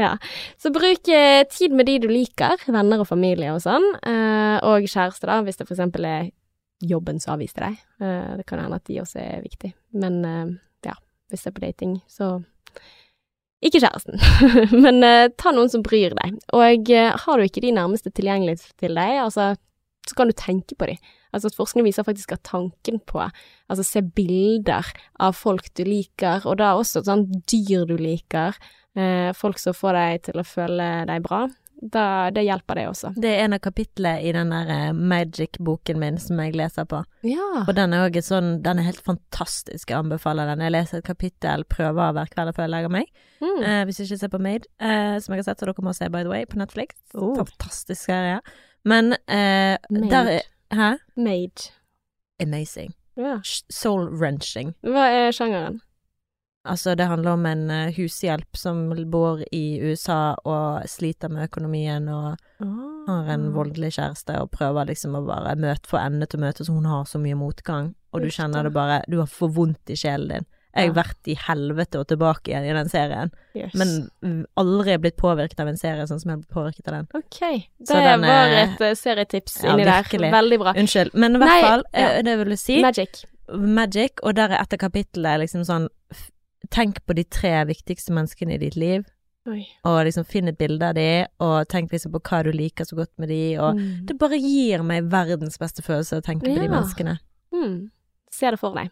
Ja. 0.00 0.12
Så 0.60 0.72
bruk 0.74 1.08
eh, 1.12 1.42
tid 1.52 1.74
med 1.76 1.88
de 1.88 1.98
du 2.04 2.08
liker, 2.10 2.60
venner 2.66 3.02
og 3.02 3.08
familie 3.10 3.52
og 3.54 3.62
sånn, 3.64 3.86
eh, 4.02 4.58
og 4.66 4.86
kjæreste, 4.86 5.28
da, 5.28 5.40
hvis 5.46 5.60
det 5.60 5.66
for 5.68 5.76
eksempel 5.76 6.08
er 6.08 6.30
jobben 6.84 7.18
som 7.22 7.34
avviste 7.36 7.64
deg. 7.64 7.80
Eh, 8.02 8.30
det 8.38 8.46
kan 8.48 8.62
hende 8.62 8.78
at 8.78 8.86
de 8.88 9.00
også 9.02 9.20
er 9.22 9.44
viktig, 9.44 9.72
men 9.98 10.22
ja, 10.86 10.96
hvis 11.30 11.44
det 11.44 11.52
er 11.52 11.58
på 11.58 11.66
dating, 11.66 11.98
så 12.10 12.36
ikke 13.64 13.82
kjæresten, 13.82 14.20
men 14.84 15.02
ta 15.40 15.50
noen 15.54 15.70
som 15.72 15.82
bryr 15.82 16.14
deg. 16.14 16.36
Og 16.54 16.92
har 16.94 17.38
du 17.38 17.46
ikke 17.46 17.64
de 17.64 17.74
nærmeste 17.74 18.12
tilgjengelig 18.14 18.60
til 18.78 18.94
deg, 18.94 19.16
altså, 19.24 19.54
så 20.08 20.16
kan 20.16 20.30
du 20.30 20.36
tenke 20.38 20.78
på 20.78 20.88
de. 20.88 20.96
Altså 21.34 21.50
at 21.50 21.58
Forskning 21.58 21.86
viser 21.86 22.06
faktisk 22.06 22.32
at 22.32 22.44
tanken 22.48 23.00
på 23.04 23.20
altså 23.20 23.84
se 23.84 24.02
bilder 24.02 24.86
av 25.20 25.36
folk 25.36 25.68
du 25.76 25.84
liker, 25.86 26.46
og 26.48 26.58
da 26.62 26.74
også 26.78 27.04
sånn 27.06 27.26
dyr 27.50 27.84
du 27.88 27.96
liker, 28.00 28.56
folk 29.38 29.58
som 29.62 29.76
får 29.76 29.96
deg 29.96 30.22
til 30.28 30.40
å 30.40 30.46
føle 30.46 30.86
deg 31.08 31.22
bra, 31.24 31.44
da, 31.80 32.30
det 32.34 32.42
hjelper 32.42 32.74
det 32.74 32.84
også. 32.90 33.12
Det 33.22 33.30
er 33.30 33.44
en 33.44 33.54
av 33.54 33.60
kapitlene 33.62 34.18
i 34.26 34.32
den 34.34 34.50
der 34.50 34.70
eh, 34.74 34.96
Magic-boken 34.96 36.00
min 36.02 36.18
som 36.18 36.40
jeg 36.42 36.56
leser 36.58 36.88
på. 36.90 37.04
Ja. 37.26 37.62
Og 37.62 37.70
den 37.78 37.94
er 37.94 38.08
også 38.08 38.24
sånn 38.32 38.50
Den 38.64 38.80
er 38.82 38.88
helt 38.88 39.02
fantastisk, 39.06 39.92
jeg 39.92 39.98
anbefaler 40.00 40.50
den. 40.50 40.64
Jeg 40.66 40.74
leser 40.74 40.98
et 40.98 41.06
kapittel, 41.06 41.62
prøver 41.70 42.16
hver 42.16 42.32
kveld 42.34 42.54
før 42.56 42.66
jeg 42.66 42.74
legger 42.74 42.94
meg. 42.98 43.10
Mm. 43.38 43.62
Eh, 43.62 43.80
hvis 43.86 44.00
du 44.00 44.06
ikke 44.08 44.20
ser 44.24 44.34
på 44.34 44.42
Made, 44.42 44.70
eh, 44.82 45.16
som 45.22 45.34
jeg 45.34 45.44
har 45.44 45.50
sett, 45.52 45.62
så 45.62 45.70
dere 45.70 45.86
må 45.86 45.94
se 45.94 46.10
by 46.10 46.24
the 46.26 46.32
way, 46.32 46.48
på 46.50 46.58
Netflix. 46.58 46.98
Oh. 47.14 47.36
Fantastisk 47.38 48.08
serie. 48.08 48.40
Men 48.88 49.14
eh, 49.30 49.76
Made. 49.90 50.10
der 50.10 50.32
er 50.38 50.54
Hæ? 50.74 50.96
Made. 51.16 51.70
Amazing. 52.42 52.90
Ja. 53.16 53.38
Soul-wrenching. 53.42 54.74
Hva 54.86 55.06
er 55.14 55.30
sjangeren? 55.34 55.78
Altså, 56.66 56.94
det 56.98 57.06
handler 57.08 57.30
om 57.36 57.46
en 57.46 57.70
uh, 57.70 57.92
hushjelp 57.96 58.56
som 58.58 58.88
bor 59.10 59.40
i 59.54 59.78
USA 59.80 60.34
og 60.44 60.82
sliter 60.90 61.30
med 61.32 61.46
økonomien 61.48 62.08
og 62.12 62.36
har 63.08 63.30
en 63.32 63.46
voldelig 63.54 63.92
kjæreste 63.96 64.34
og 64.42 64.50
prøver 64.52 64.90
liksom 64.90 65.14
å 65.16 65.22
bare 65.24 65.54
møte 65.56 65.86
for 65.88 66.02
ende 66.02 66.26
til 66.28 66.40
møte, 66.42 66.64
så 66.66 66.74
hun 66.74 66.84
har 66.90 67.04
så 67.08 67.20
mye 67.22 67.38
motgang, 67.38 67.94
og 68.12 68.20
du 68.24 68.28
kjenner 68.34 68.66
det 68.66 68.72
bare 68.74 69.02
Du 69.08 69.18
har 69.20 69.26
for 69.30 69.48
vondt 69.48 69.88
i 69.88 69.96
sjelen 69.96 70.28
din. 70.28 70.46
Jeg 70.74 70.90
har 70.90 70.94
Ja. 70.94 71.02
vært 71.02 71.26
i 71.32 71.34
helvete 71.34 71.98
og 71.98 72.06
tilbake 72.08 72.50
igjen 72.52 72.66
i 72.68 72.74
den 72.76 72.88
serien, 72.88 73.30
Yes. 73.54 73.72
men 73.74 74.44
aldri 74.56 74.98
blitt 74.98 75.16
påvirket 75.16 75.58
av 75.60 75.68
en 75.68 75.76
serie 75.80 76.04
sånn 76.06 76.20
som 76.20 76.30
jeg 76.34 76.42
ble 76.42 76.54
påvirket 76.54 76.88
av 76.88 76.94
den. 76.98 77.08
Ok, 77.14 77.40
det 77.80 77.86
den, 77.88 78.20
var 78.20 78.48
et 78.48 78.80
uh, 78.80 78.92
serietips 78.94 79.62
ja, 79.64 79.72
inni 79.72 79.84
virkelig. 79.88 80.20
der. 80.28 80.36
Veldig 80.36 80.58
bra. 80.60 80.74
Unnskyld, 80.76 81.14
men 81.14 81.34
i 81.34 81.38
hvert 81.38 81.48
Nei, 81.54 81.60
fall, 81.62 81.84
ja. 81.94 82.22
det 82.22 82.36
vil 82.38 82.48
jeg 82.48 82.58
si, 82.58 82.82
Magic. 82.82 83.24
Magic, 83.54 84.20
og 84.22 84.34
der 84.36 84.50
er 84.52 84.60
etter 84.60 84.76
kapittelet 84.76 85.40
liksom 85.40 85.64
sånn 85.64 85.88
Tenk 86.70 87.00
på 87.06 87.14
de 87.16 87.24
tre 87.24 87.64
viktigste 87.64 88.12
menneskene 88.12 88.54
i 88.54 88.58
ditt 88.58 88.76
liv, 88.76 89.04
Oi. 89.48 89.62
og 89.88 90.04
liksom 90.04 90.26
finn 90.28 90.48
et 90.48 90.58
bilde 90.58 90.84
av 90.84 90.94
de, 90.94 91.26
og 91.40 91.68
tenk 91.68 91.90
liksom 91.92 92.12
på 92.12 92.20
hva 92.20 92.42
du 92.44 92.50
liker 92.52 92.84
så 92.84 92.96
godt 92.98 93.12
med 93.18 93.28
de, 93.32 93.56
og 93.58 93.76
Mm. 93.76 94.06
det 94.06 94.18
bare 94.18 94.38
gir 94.38 94.82
meg 94.82 95.08
verdens 95.10 95.56
beste 95.58 95.82
følelse 95.82 96.18
å 96.20 96.22
tenke 96.24 96.44
på 96.44 96.54
de 96.60 96.68
menneskene. 96.68 97.18
Mm. 97.54 97.90
Se 98.30 98.50
det 98.50 98.58
for 98.60 98.74
deg. 98.76 98.90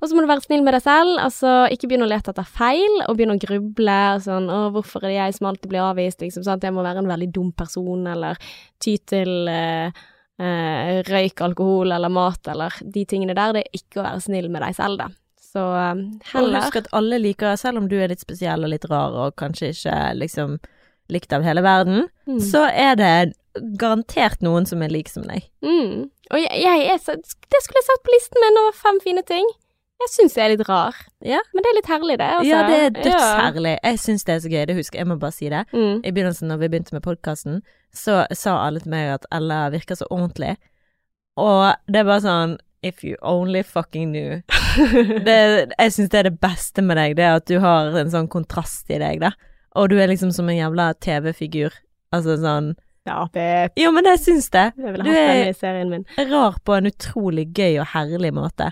Og 0.00 0.08
så 0.08 0.14
må 0.14 0.22
du 0.22 0.28
være 0.30 0.44
snill 0.46 0.62
med 0.62 0.72
deg 0.72 0.82
selv. 0.84 1.18
Altså, 1.18 1.66
ikke 1.68 1.88
begynne 1.90 2.06
å 2.06 2.12
lete 2.12 2.30
etter 2.30 2.44
feil, 2.46 3.02
og 3.08 3.16
begynne 3.18 3.34
å 3.34 3.42
gruble. 3.42 4.20
Sånn 4.22 4.46
'Å, 4.48 4.70
hvorfor 4.72 5.02
er 5.02 5.08
det 5.08 5.16
jeg 5.18 5.34
som 5.34 5.46
alltid 5.48 5.68
blir 5.68 5.82
avvist?' 5.82 6.20
Liksom, 6.22 6.44
sant? 6.44 6.62
Jeg 6.62 6.72
må 6.72 6.84
være 6.84 6.98
en 6.98 7.08
veldig 7.10 7.32
dum 7.32 7.50
person, 7.52 8.06
eller 8.06 8.36
ty 8.78 8.96
til 8.98 9.48
uh, 9.48 9.90
uh, 10.40 11.02
røyk, 11.02 11.40
alkohol 11.42 11.90
eller 11.90 12.08
mat, 12.08 12.46
eller 12.46 12.70
de 12.88 13.04
tingene 13.04 13.34
der. 13.34 13.52
Det 13.52 13.64
er 13.66 13.78
ikke 13.82 14.00
å 14.00 14.04
være 14.06 14.20
snill 14.22 14.48
med 14.48 14.62
deg 14.62 14.76
selv, 14.76 14.98
da. 14.98 15.08
Så 15.48 15.64
eh, 15.80 16.00
heller 16.32 16.66
husk 16.66 16.76
at 16.82 16.90
alle 16.96 17.20
liker, 17.22 17.56
selv 17.56 17.80
om 17.80 17.88
du 17.88 17.96
er 17.98 18.12
litt 18.12 18.24
spesiell 18.24 18.66
og 18.66 18.72
litt 18.74 18.84
rar 18.90 19.16
og 19.16 19.36
kanskje 19.40 19.72
ikke 19.72 19.96
liksom 20.18 20.58
likt 21.08 21.32
av 21.32 21.44
hele 21.46 21.62
verden, 21.64 22.08
mm. 22.28 22.40
så 22.44 22.66
er 22.68 22.98
det 23.00 23.12
garantert 23.80 24.42
noen 24.44 24.68
som 24.68 24.82
er 24.84 24.92
lik 24.92 25.08
som 25.08 25.24
deg. 25.24 25.46
Mm. 25.64 26.10
Og 26.28 26.42
jeg, 26.42 26.60
jeg 26.60 26.84
er 26.92 27.00
så 27.00 27.16
Det 27.16 27.62
skulle 27.64 27.80
jeg 27.80 27.88
satt 27.88 28.04
på 28.04 28.12
listen 28.12 28.44
min 28.44 28.60
over 28.60 28.76
fem 28.76 29.00
fine 29.02 29.24
ting. 29.26 29.48
Jeg 29.98 30.12
syns 30.12 30.36
jeg 30.38 30.44
er 30.44 30.52
litt 30.52 30.68
rar. 30.68 30.94
Ja. 31.26 31.40
Men 31.50 31.64
det 31.64 31.70
er 31.72 31.76
litt 31.80 31.88
herlig, 31.90 32.18
det. 32.20 32.28
Altså. 32.36 32.50
Ja, 32.52 32.60
det 32.68 32.76
er 32.76 32.84
Ja. 32.84 33.02
dødsherlig. 33.08 33.72
Jeg 33.82 33.98
syns 33.98 34.24
det 34.24 34.34
er 34.34 34.44
så 34.44 34.52
gøy. 34.52 34.60
Det 34.68 34.76
husker 34.76 34.98
jeg, 34.98 35.06
jeg 35.06 35.10
må 35.10 35.18
bare 35.18 35.34
si 35.34 35.48
det. 35.50 35.64
Mm. 35.72 36.04
I 36.04 36.12
begynnelsen, 36.12 36.48
når 36.52 36.60
vi 36.60 36.68
begynte 36.68 36.94
med 36.94 37.02
podkasten, 37.02 37.62
så 37.90 38.20
sa 38.30 38.54
alle 38.66 38.84
til 38.84 38.92
meg 38.94 39.10
at 39.16 39.26
Ella 39.34 39.64
virker 39.74 39.98
så 39.98 40.06
ordentlig. 40.10 40.54
Og 41.36 41.74
det 41.88 42.02
er 42.02 42.06
bare 42.06 42.22
sånn 42.22 42.58
If 42.82 43.02
you 43.02 43.16
only 43.22 43.64
fucking 43.66 44.12
knew. 44.12 44.42
Det, 45.28 45.36
jeg 45.78 45.92
syns 45.94 46.10
det 46.12 46.18
er 46.20 46.28
det 46.30 46.40
beste 46.42 46.82
med 46.84 46.96
deg, 47.00 47.16
det 47.18 47.24
er 47.26 47.38
at 47.40 47.46
du 47.50 47.58
har 47.62 47.92
en 48.00 48.10
sånn 48.12 48.28
kontrast 48.32 48.90
i 48.94 48.98
deg, 49.02 49.20
da. 49.24 49.32
Og 49.78 49.90
du 49.92 49.96
er 50.00 50.08
liksom 50.10 50.32
som 50.34 50.48
en 50.50 50.56
jævla 50.58 50.90
TV-figur. 51.04 51.74
Altså 52.14 52.38
sånn 52.40 52.72
Ja, 53.08 53.26
det 53.34 53.72
Jo, 53.80 53.90
men 53.94 54.04
jeg 54.08 54.20
syns 54.24 54.48
det. 54.54 54.66
Jeg 54.76 54.92
ville 54.94 55.04
Du 55.04 55.10
hatt 55.12 55.46
er- 55.48 55.52
serien 55.56 55.90
min. 55.92 56.04
Rar 56.18 56.56
på 56.64 56.76
en 56.76 56.88
utrolig 56.90 57.46
gøy 57.56 57.78
og 57.80 57.86
herlig 57.94 58.32
måte. 58.36 58.70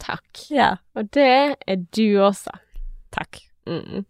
Takk. 0.00 0.46
Ja. 0.50 0.74
Og 0.96 1.10
det 1.12 1.56
er 1.68 1.76
du 1.92 2.06
også. 2.24 2.52
Takk. 3.12 3.40
Mm. 3.68 4.04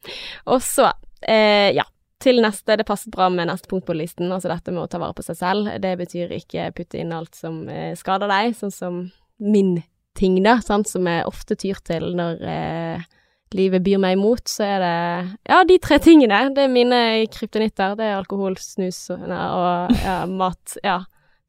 Og 0.46 0.60
så, 0.62 0.92
eh, 1.22 1.72
ja. 1.74 1.84
Til 2.20 2.36
neste, 2.44 2.76
det 2.76 2.84
passer 2.84 3.08
bra 3.10 3.30
med 3.32 3.48
neste 3.48 3.66
punkt 3.70 3.86
på 3.88 3.94
listen, 3.96 4.28
altså 4.30 4.50
dette 4.52 4.70
med 4.74 4.82
å 4.84 4.88
ta 4.92 4.98
vare 5.00 5.14
på 5.16 5.22
seg 5.24 5.38
selv. 5.38 5.70
Det 5.80 5.94
betyr 5.98 6.34
ikke 6.36 6.66
putte 6.76 6.98
inn 7.00 7.14
alt 7.16 7.34
som 7.34 7.62
eh, 7.68 7.94
skader 7.96 8.28
deg, 8.28 8.52
sånn 8.58 8.70
som 8.74 8.98
min 9.40 9.78
ting, 10.18 10.38
da, 10.44 10.58
sant, 10.64 10.88
som 10.90 11.06
jeg 11.08 11.26
ofte 11.28 11.56
tyr 11.58 11.80
til 11.86 12.10
når 12.18 12.42
eh, 12.46 13.04
livet 13.56 13.84
byr 13.86 14.00
meg 14.02 14.16
imot, 14.16 14.46
så 14.50 14.66
er 14.66 14.82
det 14.84 14.96
ja, 15.50 15.62
de 15.66 15.78
tre 15.82 16.00
tingene. 16.02 16.42
Det 16.54 16.66
er 16.66 16.72
mine 16.72 17.00
kryptonitter. 17.34 17.96
Det 17.98 18.06
er 18.06 18.18
alkohol, 18.18 18.58
snus 18.60 19.04
og, 19.14 19.24
og 19.26 19.94
ja, 20.02 20.20
mat. 20.42 20.76
Ja, 20.86 21.00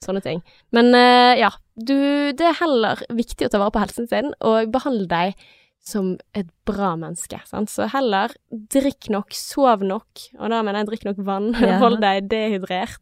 sånne 0.03 0.23
ting. 0.25 0.43
Men 0.73 0.93
eh, 0.97 1.39
ja, 1.41 1.51
du, 1.75 1.97
det 2.37 2.47
er 2.47 2.61
heller 2.61 3.01
viktig 3.13 3.47
å 3.47 3.53
ta 3.53 3.61
vare 3.61 3.75
på 3.75 3.83
helsen 3.83 4.09
sin, 4.11 4.33
og 4.41 4.71
behandle 4.73 5.09
deg 5.11 5.49
som 5.81 6.13
et 6.37 6.49
bra 6.69 6.93
menneske. 6.99 7.39
Sant? 7.49 7.71
Så 7.73 7.87
heller 7.93 8.33
drikk 8.51 9.09
nok, 9.13 9.33
sov 9.33 9.85
nok, 9.85 10.27
og 10.37 10.53
da 10.53 10.61
mener 10.61 10.83
jeg 10.83 10.91
drikk 10.91 11.07
nok 11.09 11.23
vann. 11.25 11.51
Ja. 11.57 11.79
Hold 11.83 12.01
deg 12.03 12.29
dehydrert. 12.31 13.01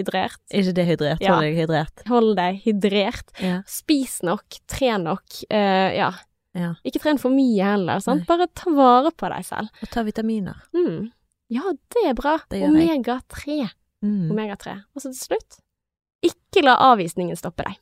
Hydrert. 0.00 0.40
Ikke 0.50 0.74
dehydrert. 0.80 1.22
Ja. 1.22 1.36
Hold 1.36 1.46
deg 1.46 1.60
hydrert. 1.60 2.02
Hold 2.10 2.34
deg 2.40 2.58
hydrert. 2.64 3.32
Ja. 3.40 3.60
Spis 3.68 4.18
nok, 4.26 4.58
tren 4.70 5.06
nok. 5.08 5.40
Uh, 5.52 5.90
ja. 5.96 6.10
ja. 6.58 6.74
Ikke 6.86 7.02
tren 7.04 7.20
for 7.22 7.34
mye 7.34 7.72
heller, 7.74 8.02
sant. 8.04 8.24
Nei. 8.24 8.30
Bare 8.30 8.50
ta 8.56 8.74
vare 8.74 9.14
på 9.14 9.30
deg 9.32 9.46
selv. 9.48 9.72
Og 9.84 9.92
ta 9.92 10.04
vitaminer. 10.06 10.60
Mm. 10.76 11.10
Ja, 11.50 11.72
det 11.94 12.04
er 12.06 12.18
bra. 12.18 12.36
Det 12.50 12.62
gjør. 12.62 12.76
Omega-3. 12.76 13.62
Mm. 14.06 14.28
Omega-3. 14.32 14.76
Og 14.94 15.02
så 15.02 15.10
til 15.12 15.22
slutt, 15.24 15.62
ikke 16.24 16.62
la 16.66 16.76
avvisningen 16.90 17.38
stoppe 17.38 17.66
deg. 17.66 17.80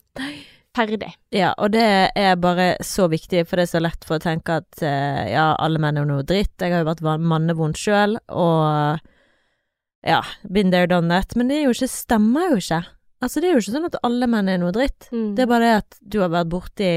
Ferdig. 0.76 1.10
Ja, 1.34 1.52
og 1.58 1.72
det 1.74 1.84
er 2.14 2.36
bare 2.38 2.70
så 2.86 3.08
viktig, 3.10 3.42
for 3.48 3.58
det 3.58 3.66
er 3.66 3.70
så 3.72 3.80
lett 3.82 4.04
for 4.06 4.18
å 4.18 4.22
tenke 4.22 4.60
at 4.60 4.82
eh, 4.84 5.30
ja, 5.32 5.50
alle 5.58 5.80
menn 5.82 5.98
er 5.98 6.06
noe 6.06 6.26
dritt. 6.26 6.54
Jeg 6.60 6.74
har 6.74 6.84
jo 6.84 6.90
vært 6.90 7.02
mannevond 7.24 7.78
sjøl, 7.80 8.18
og 8.30 9.00
ja, 10.06 10.22
been 10.48 10.70
there, 10.74 10.88
done 10.90 11.10
that. 11.12 11.34
Men 11.36 11.50
det 11.50 11.58
er 11.58 11.68
jo 11.68 11.74
ikke, 11.76 11.90
stemmer 11.90 12.52
jo 12.52 12.60
ikke. 12.62 12.82
Altså, 13.18 13.40
det 13.42 13.48
er 13.48 13.56
jo 13.56 13.62
ikke 13.62 13.74
sånn 13.74 13.88
at 13.88 13.96
alle 14.06 14.28
menn 14.30 14.50
er 14.50 14.60
noe 14.62 14.74
dritt. 14.74 15.08
Mm. 15.10 15.32
Det 15.34 15.42
er 15.42 15.50
bare 15.50 15.66
det 15.66 15.78
at 15.80 15.96
du 16.14 16.20
har 16.22 16.30
vært 16.30 16.50
borti 16.52 16.90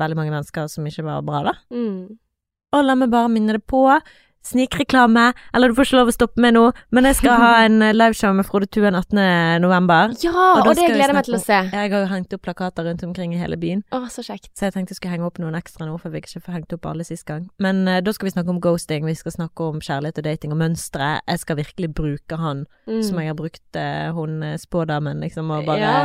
veldig 0.00 0.18
mange 0.18 0.34
mennesker 0.34 0.68
som 0.68 0.88
ikke 0.88 1.06
var 1.06 1.22
bra, 1.24 1.44
da. 1.48 1.54
Mm. 1.72 2.18
Og 2.76 2.84
la 2.84 2.96
meg 2.98 3.12
bare 3.12 3.30
minne 3.32 3.56
det 3.56 3.64
på. 3.66 3.86
Snikreklame, 4.46 5.32
eller 5.54 5.68
du 5.68 5.74
får 5.76 5.88
ikke 5.90 5.98
lov 5.98 6.10
å 6.10 6.14
stoppe 6.14 6.40
meg 6.42 6.54
nå, 6.56 6.62
men 6.96 7.04
jeg 7.10 7.18
skal 7.20 7.36
ha 7.40 7.50
en 7.66 7.82
eh, 7.84 7.92
liveshow 7.94 8.32
med 8.34 8.46
Frode 8.48 8.66
Tuen 8.72 8.96
18. 8.96 9.60
november. 9.62 10.14
Ja, 10.24 10.32
Og 10.32 10.62
og, 10.66 10.70
det 10.74 10.86
jeg 10.86 10.94
gleder 10.94 11.12
jeg 11.12 11.18
meg 11.18 11.28
til 11.28 11.36
å 11.36 11.42
se. 11.42 11.58
Jeg 11.68 11.92
har 11.92 11.92
jo 11.92 12.08
hengt 12.10 12.32
opp 12.36 12.42
plakater 12.46 12.88
rundt 12.88 13.04
omkring 13.06 13.34
i 13.36 13.40
hele 13.40 13.58
byen. 13.60 13.82
Å, 13.92 14.02
så 14.12 14.24
kjekt. 14.26 14.50
Så 14.56 14.68
jeg 14.68 14.76
tenkte 14.76 14.94
jeg 14.96 15.00
skulle 15.02 15.14
henge 15.14 15.28
opp 15.28 15.38
noen 15.42 15.58
ekstra 15.58 15.86
nå, 15.88 15.98
for 16.00 16.12
vi 16.14 16.22
ikke 16.24 16.40
får 16.40 16.56
hengt 16.56 16.72
opp 16.76 16.88
alle 16.90 17.04
sist 17.06 17.26
gang. 17.28 17.46
Men 17.62 17.84
uh, 17.88 18.00
da 18.00 18.14
skal 18.16 18.30
vi 18.30 18.34
snakke 18.34 18.54
om 18.54 18.62
ghosting, 18.64 19.04
vi 19.06 19.16
skal 19.18 19.36
snakke 19.36 19.68
om 19.74 19.78
kjærlighet 19.84 20.22
og 20.22 20.26
dating 20.30 20.56
og 20.56 20.60
mønstre. 20.64 21.12
Jeg 21.28 21.44
skal 21.44 21.60
virkelig 21.60 21.92
bruke 21.94 22.40
han 22.40 22.66
Mm. 22.90 23.02
som 23.06 23.18
jeg 23.20 23.28
har 23.30 23.36
brukt 23.38 23.76
uh, 23.78 24.10
hun 24.16 24.42
eh, 24.42 24.56
spådamen, 24.58 25.20
liksom, 25.22 25.50
og 25.54 25.66
bare 25.68 25.78
Ja, 25.78 25.98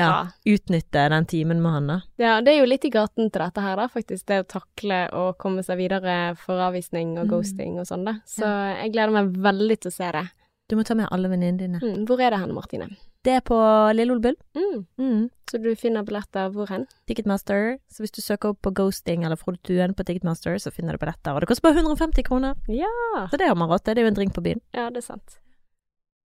ja, 0.00 0.26
utnytte 0.46 1.08
den 1.12 1.26
timen 1.26 1.60
med 1.62 1.72
han, 1.72 1.86
da. 1.86 2.00
Ja, 2.18 2.40
det 2.40 2.54
er 2.54 2.60
jo 2.60 2.68
litt 2.70 2.84
i 2.84 2.90
gaten 2.90 3.30
til 3.30 3.42
dette 3.42 3.60
her, 3.60 3.76
da, 3.76 3.88
faktisk. 3.92 4.24
Det 4.26 4.40
å 4.44 4.48
takle 4.48 5.02
å 5.12 5.24
komme 5.36 5.62
seg 5.66 5.78
videre 5.78 6.36
for 6.36 6.58
avvisning 6.70 7.18
og 7.18 7.26
Mm. 7.26 7.30
ghosting 7.30 7.78
og 7.80 7.86
sånn, 7.86 8.04
da. 8.04 8.14
Så 8.26 8.44
jeg 8.82 8.92
gleder 8.92 9.12
meg 9.12 9.32
veldig 9.36 9.80
til 9.80 9.90
å 9.90 9.94
se 9.94 10.10
det. 10.12 10.24
Du 10.68 10.76
må 10.76 10.84
ta 10.84 10.94
med 10.94 11.08
alle 11.12 11.28
venninnene 11.28 11.58
dine. 11.58 11.80
Mm. 11.82 12.06
Hvor 12.06 12.20
er 12.20 12.30
det 12.30 12.38
hen, 12.40 12.54
Martine? 12.54 12.88
Det 13.22 13.32
er 13.36 13.40
på 13.40 13.54
Lille 13.94 14.10
Ole 14.10 14.20
Bull. 14.20 14.36
Mm. 14.56 14.86
Mm. 14.98 15.30
Så 15.50 15.60
du 15.62 15.74
finner 15.76 16.02
billetter 16.02 16.48
hvor 16.50 16.66
hen? 16.68 16.86
Ticketmaster. 17.06 17.78
Så 17.92 18.00
hvis 18.02 18.10
du 18.10 18.22
søker 18.22 18.48
opp 18.50 18.62
på 18.62 18.72
ghosting 18.72 19.22
eller 19.24 19.36
Frode 19.36 19.60
Tuen 19.62 19.92
på 19.94 20.02
Ticketmaster, 20.04 20.56
så 20.58 20.72
finner 20.72 20.92
du 20.96 20.98
billetter. 21.04 21.34
Og 21.34 21.40
det 21.40 21.48
koster 21.48 21.68
bare 21.68 21.82
150 21.84 22.24
kroner. 22.24 22.56
Ja. 22.68 22.88
Så 23.30 23.36
det 23.38 23.46
har 23.46 23.54
man 23.54 23.68
råd 23.68 23.84
til. 23.84 23.94
Det 23.94 24.00
er 24.02 24.08
jo 24.08 24.14
en 24.14 24.14
drink 24.14 24.32
på 24.34 24.42
byen. 24.42 24.60
Ja, 24.74 24.88
det 24.90 25.04
er 25.04 25.06
sant. 25.12 25.38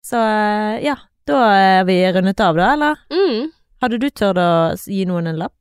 Så 0.02 0.16
eh, 0.16 0.80
ja, 0.82 0.96
da 1.30 1.40
er 1.56 1.84
vi 1.88 1.96
rundet 2.12 2.40
av, 2.44 2.58
da, 2.58 2.72
eller? 2.74 3.00
Mm. 3.14 3.48
Hadde 3.80 3.98
du 4.02 4.08
tørt 4.10 4.38
å 4.42 4.50
gi 4.84 5.04
noen 5.08 5.30
en 5.30 5.38
lapp? 5.40 5.56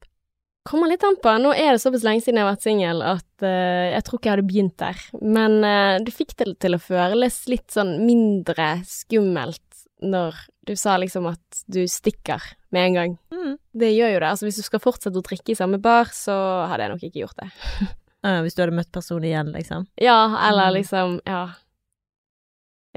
Kommer 0.69 0.89
litt 0.91 1.03
an 1.08 1.15
på. 1.23 1.32
Nå 1.41 1.53
er 1.55 1.71
det 1.73 1.82
såpass 1.82 2.03
lenge 2.05 2.21
siden 2.21 2.38
jeg 2.41 2.45
har 2.45 2.51
vært 2.51 2.65
singel 2.67 2.99
at 3.01 3.45
uh, 3.45 3.86
jeg 3.95 4.03
tror 4.05 4.19
ikke 4.19 4.27
jeg 4.29 4.36
hadde 4.36 4.49
begynt 4.49 4.75
der. 4.82 4.99
Men 5.23 5.55
uh, 5.63 5.95
du 6.03 6.12
fikk 6.13 6.36
det 6.41 6.51
til 6.62 6.75
å 6.75 6.82
føles 6.84 7.38
litt 7.49 7.71
sånn 7.73 7.95
mindre 8.05 8.67
skummelt 8.86 9.63
når 10.03 10.36
du 10.67 10.75
sa 10.79 10.97
liksom 11.01 11.25
at 11.32 11.63
du 11.71 11.79
stikker 11.89 12.43
med 12.75 12.89
en 12.91 12.97
gang. 12.99 13.15
Mm. 13.34 13.55
Det 13.82 13.89
gjør 13.95 14.13
jo 14.13 14.19
det. 14.21 14.29
Altså 14.29 14.45
hvis 14.49 14.60
du 14.60 14.65
skal 14.67 14.84
fortsette 14.84 15.17
å 15.17 15.25
drikke 15.25 15.55
i 15.55 15.58
samme 15.58 15.79
bar, 15.82 16.12
så 16.13 16.36
hadde 16.69 16.86
jeg 16.86 16.93
nok 16.93 17.08
ikke 17.10 17.23
gjort 17.25 17.41
det. 17.45 17.49
Eh, 18.19 18.41
hvis 18.43 18.51
du 18.51 18.58
hadde 18.60 18.75
møtt 18.75 18.89
personen 18.91 19.29
igjen, 19.29 19.47
liksom. 19.55 19.86
Ja, 19.95 20.17
eller 20.49 20.65
Mm. 20.67 20.73
liksom 20.75 21.12
Ja. 21.23 21.38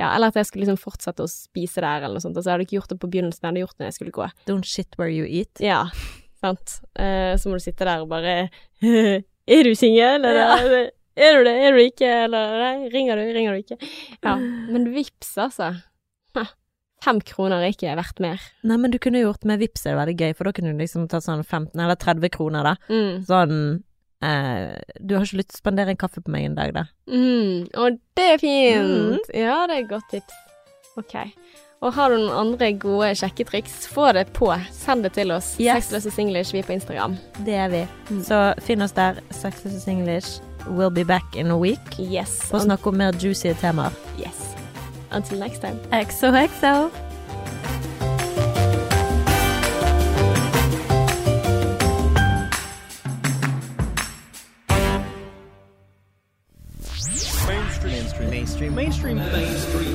Ja, 0.00 0.14
eller 0.16 0.33
at 0.33 0.38
jeg 0.40 0.46
skulle 0.48 0.64
liksom 0.64 0.81
fortsette 0.81 1.24
å 1.24 1.28
spise 1.28 1.83
der, 1.85 2.07
eller 2.07 2.16
noe 2.16 2.24
sånt. 2.24 2.37
Altså, 2.38 2.48
jeg 2.48 2.55
hadde 2.57 2.64
ikke 2.68 2.78
gjort 2.78 2.92
det 2.94 2.98
på 3.02 3.11
begynnelsen, 3.12 3.42
jeg 3.44 3.50
hadde 3.50 3.62
gjort 3.66 3.76
det 3.76 3.85
når 3.85 3.90
jeg 3.90 3.98
skulle 3.98 4.14
gå. 4.16 4.28
Don't 4.48 4.68
shit 4.68 4.96
where 4.98 5.12
you 5.12 5.26
eat. 5.28 5.61
Ja, 5.61 5.83
sant. 6.40 6.78
Uh, 6.96 7.35
så 7.37 7.50
må 7.52 7.59
du 7.61 7.64
sitte 7.66 7.85
der 7.88 8.02
og 8.05 8.09
bare 8.12 8.35
Er 9.52 9.66
du 9.66 9.72
singel, 9.76 10.22
eller 10.22 10.38
Ja. 10.38 10.57
er 11.18 11.37
du 11.37 11.44
det, 11.44 11.55
er 11.66 11.74
du 11.76 11.81
ikke, 11.83 12.09
eller 12.24 12.57
nei, 12.62 12.74
ringer 12.94 13.20
du, 13.20 13.24
ringer 13.37 13.52
du 13.52 13.64
ikke? 13.66 13.78
Ja, 14.24 14.37
men 14.38 14.88
vips, 14.94 15.35
altså. 15.42 15.74
Fem 17.02 17.18
kroner 17.26 17.59
er 17.64 17.72
ikke 17.74 17.90
verdt 17.98 18.20
mer. 18.22 18.42
Nei, 18.62 18.76
men 18.78 18.92
du 18.92 18.98
kunne 19.02 19.18
gjort 19.24 19.42
med 19.50 19.59
vips, 19.59 19.83
er 19.88 19.96
det 19.96 19.98
veldig 19.98 20.14
gøy, 20.20 20.35
for 20.38 20.46
da 20.46 20.52
kunne 20.55 20.70
du 20.70 20.78
liksom 20.78 21.09
tatt 21.11 21.24
sånn 21.26 21.42
15 21.42 21.74
eller 21.83 21.98
30 21.98 22.31
kroner, 22.31 22.68
da. 22.68 22.74
Mm. 22.87 23.24
Sånn 23.26 23.57
eh, 24.22 24.78
Du 25.00 25.14
har 25.16 25.26
ikke 25.26 25.40
lyst 25.42 25.50
til 25.52 25.58
å 25.58 25.62
spandere 25.64 25.92
en 25.94 26.00
kaffe 26.00 26.22
på 26.22 26.30
meg 26.32 26.46
en 26.50 26.54
dag, 26.58 26.72
da? 26.76 26.85
Mm. 27.11 27.68
Og 27.82 27.98
det 28.16 28.28
er 28.37 28.40
fint! 28.42 28.88
Mm. 28.88 29.35
Ja, 29.35 29.58
det 29.68 29.76
er 29.76 29.85
et 29.85 29.90
godt 29.90 30.08
tips. 30.11 30.38
Ok. 31.00 31.16
Og 31.82 31.90
har 31.96 32.12
du 32.12 32.18
noen 32.20 32.37
andre 32.38 32.68
gode 32.78 33.08
sjekketriks, 33.18 33.88
få 33.90 34.12
det 34.14 34.28
på. 34.37 34.52
Send 34.70 35.02
det 35.02 35.14
til 35.16 35.32
oss. 35.35 35.56
Yes. 35.58 35.88
Sexløse 35.88 36.12
Singlish, 36.14 36.52
vi 36.54 36.61
er 36.62 36.68
på 36.68 36.76
Instagram. 36.76 37.16
Det 37.42 37.56
er 37.58 37.72
vi. 37.72 37.80
Mm. 38.12 38.22
Så 38.28 38.38
finn 38.62 38.85
oss 38.87 38.94
der. 38.94 39.18
Sexløse 39.35 39.80
Singlish. 39.82 40.38
We'll 40.68 40.94
be 40.94 41.02
back 41.02 41.35
in 41.35 41.50
a 41.50 41.56
week. 41.58 41.98
Yes. 41.98 42.37
For 42.46 42.61
å 42.61 42.66
snakke 42.68 42.92
om 42.92 43.00
mer 43.02 43.16
juicy 43.18 43.50
temaer. 43.58 43.90
yes. 44.20 44.38
Until 45.11 45.38
next 45.42 45.61
time. 45.61 45.76
XOXO. 45.90 46.88
mainstream. 58.74 59.18
Mainstream. 59.18 59.91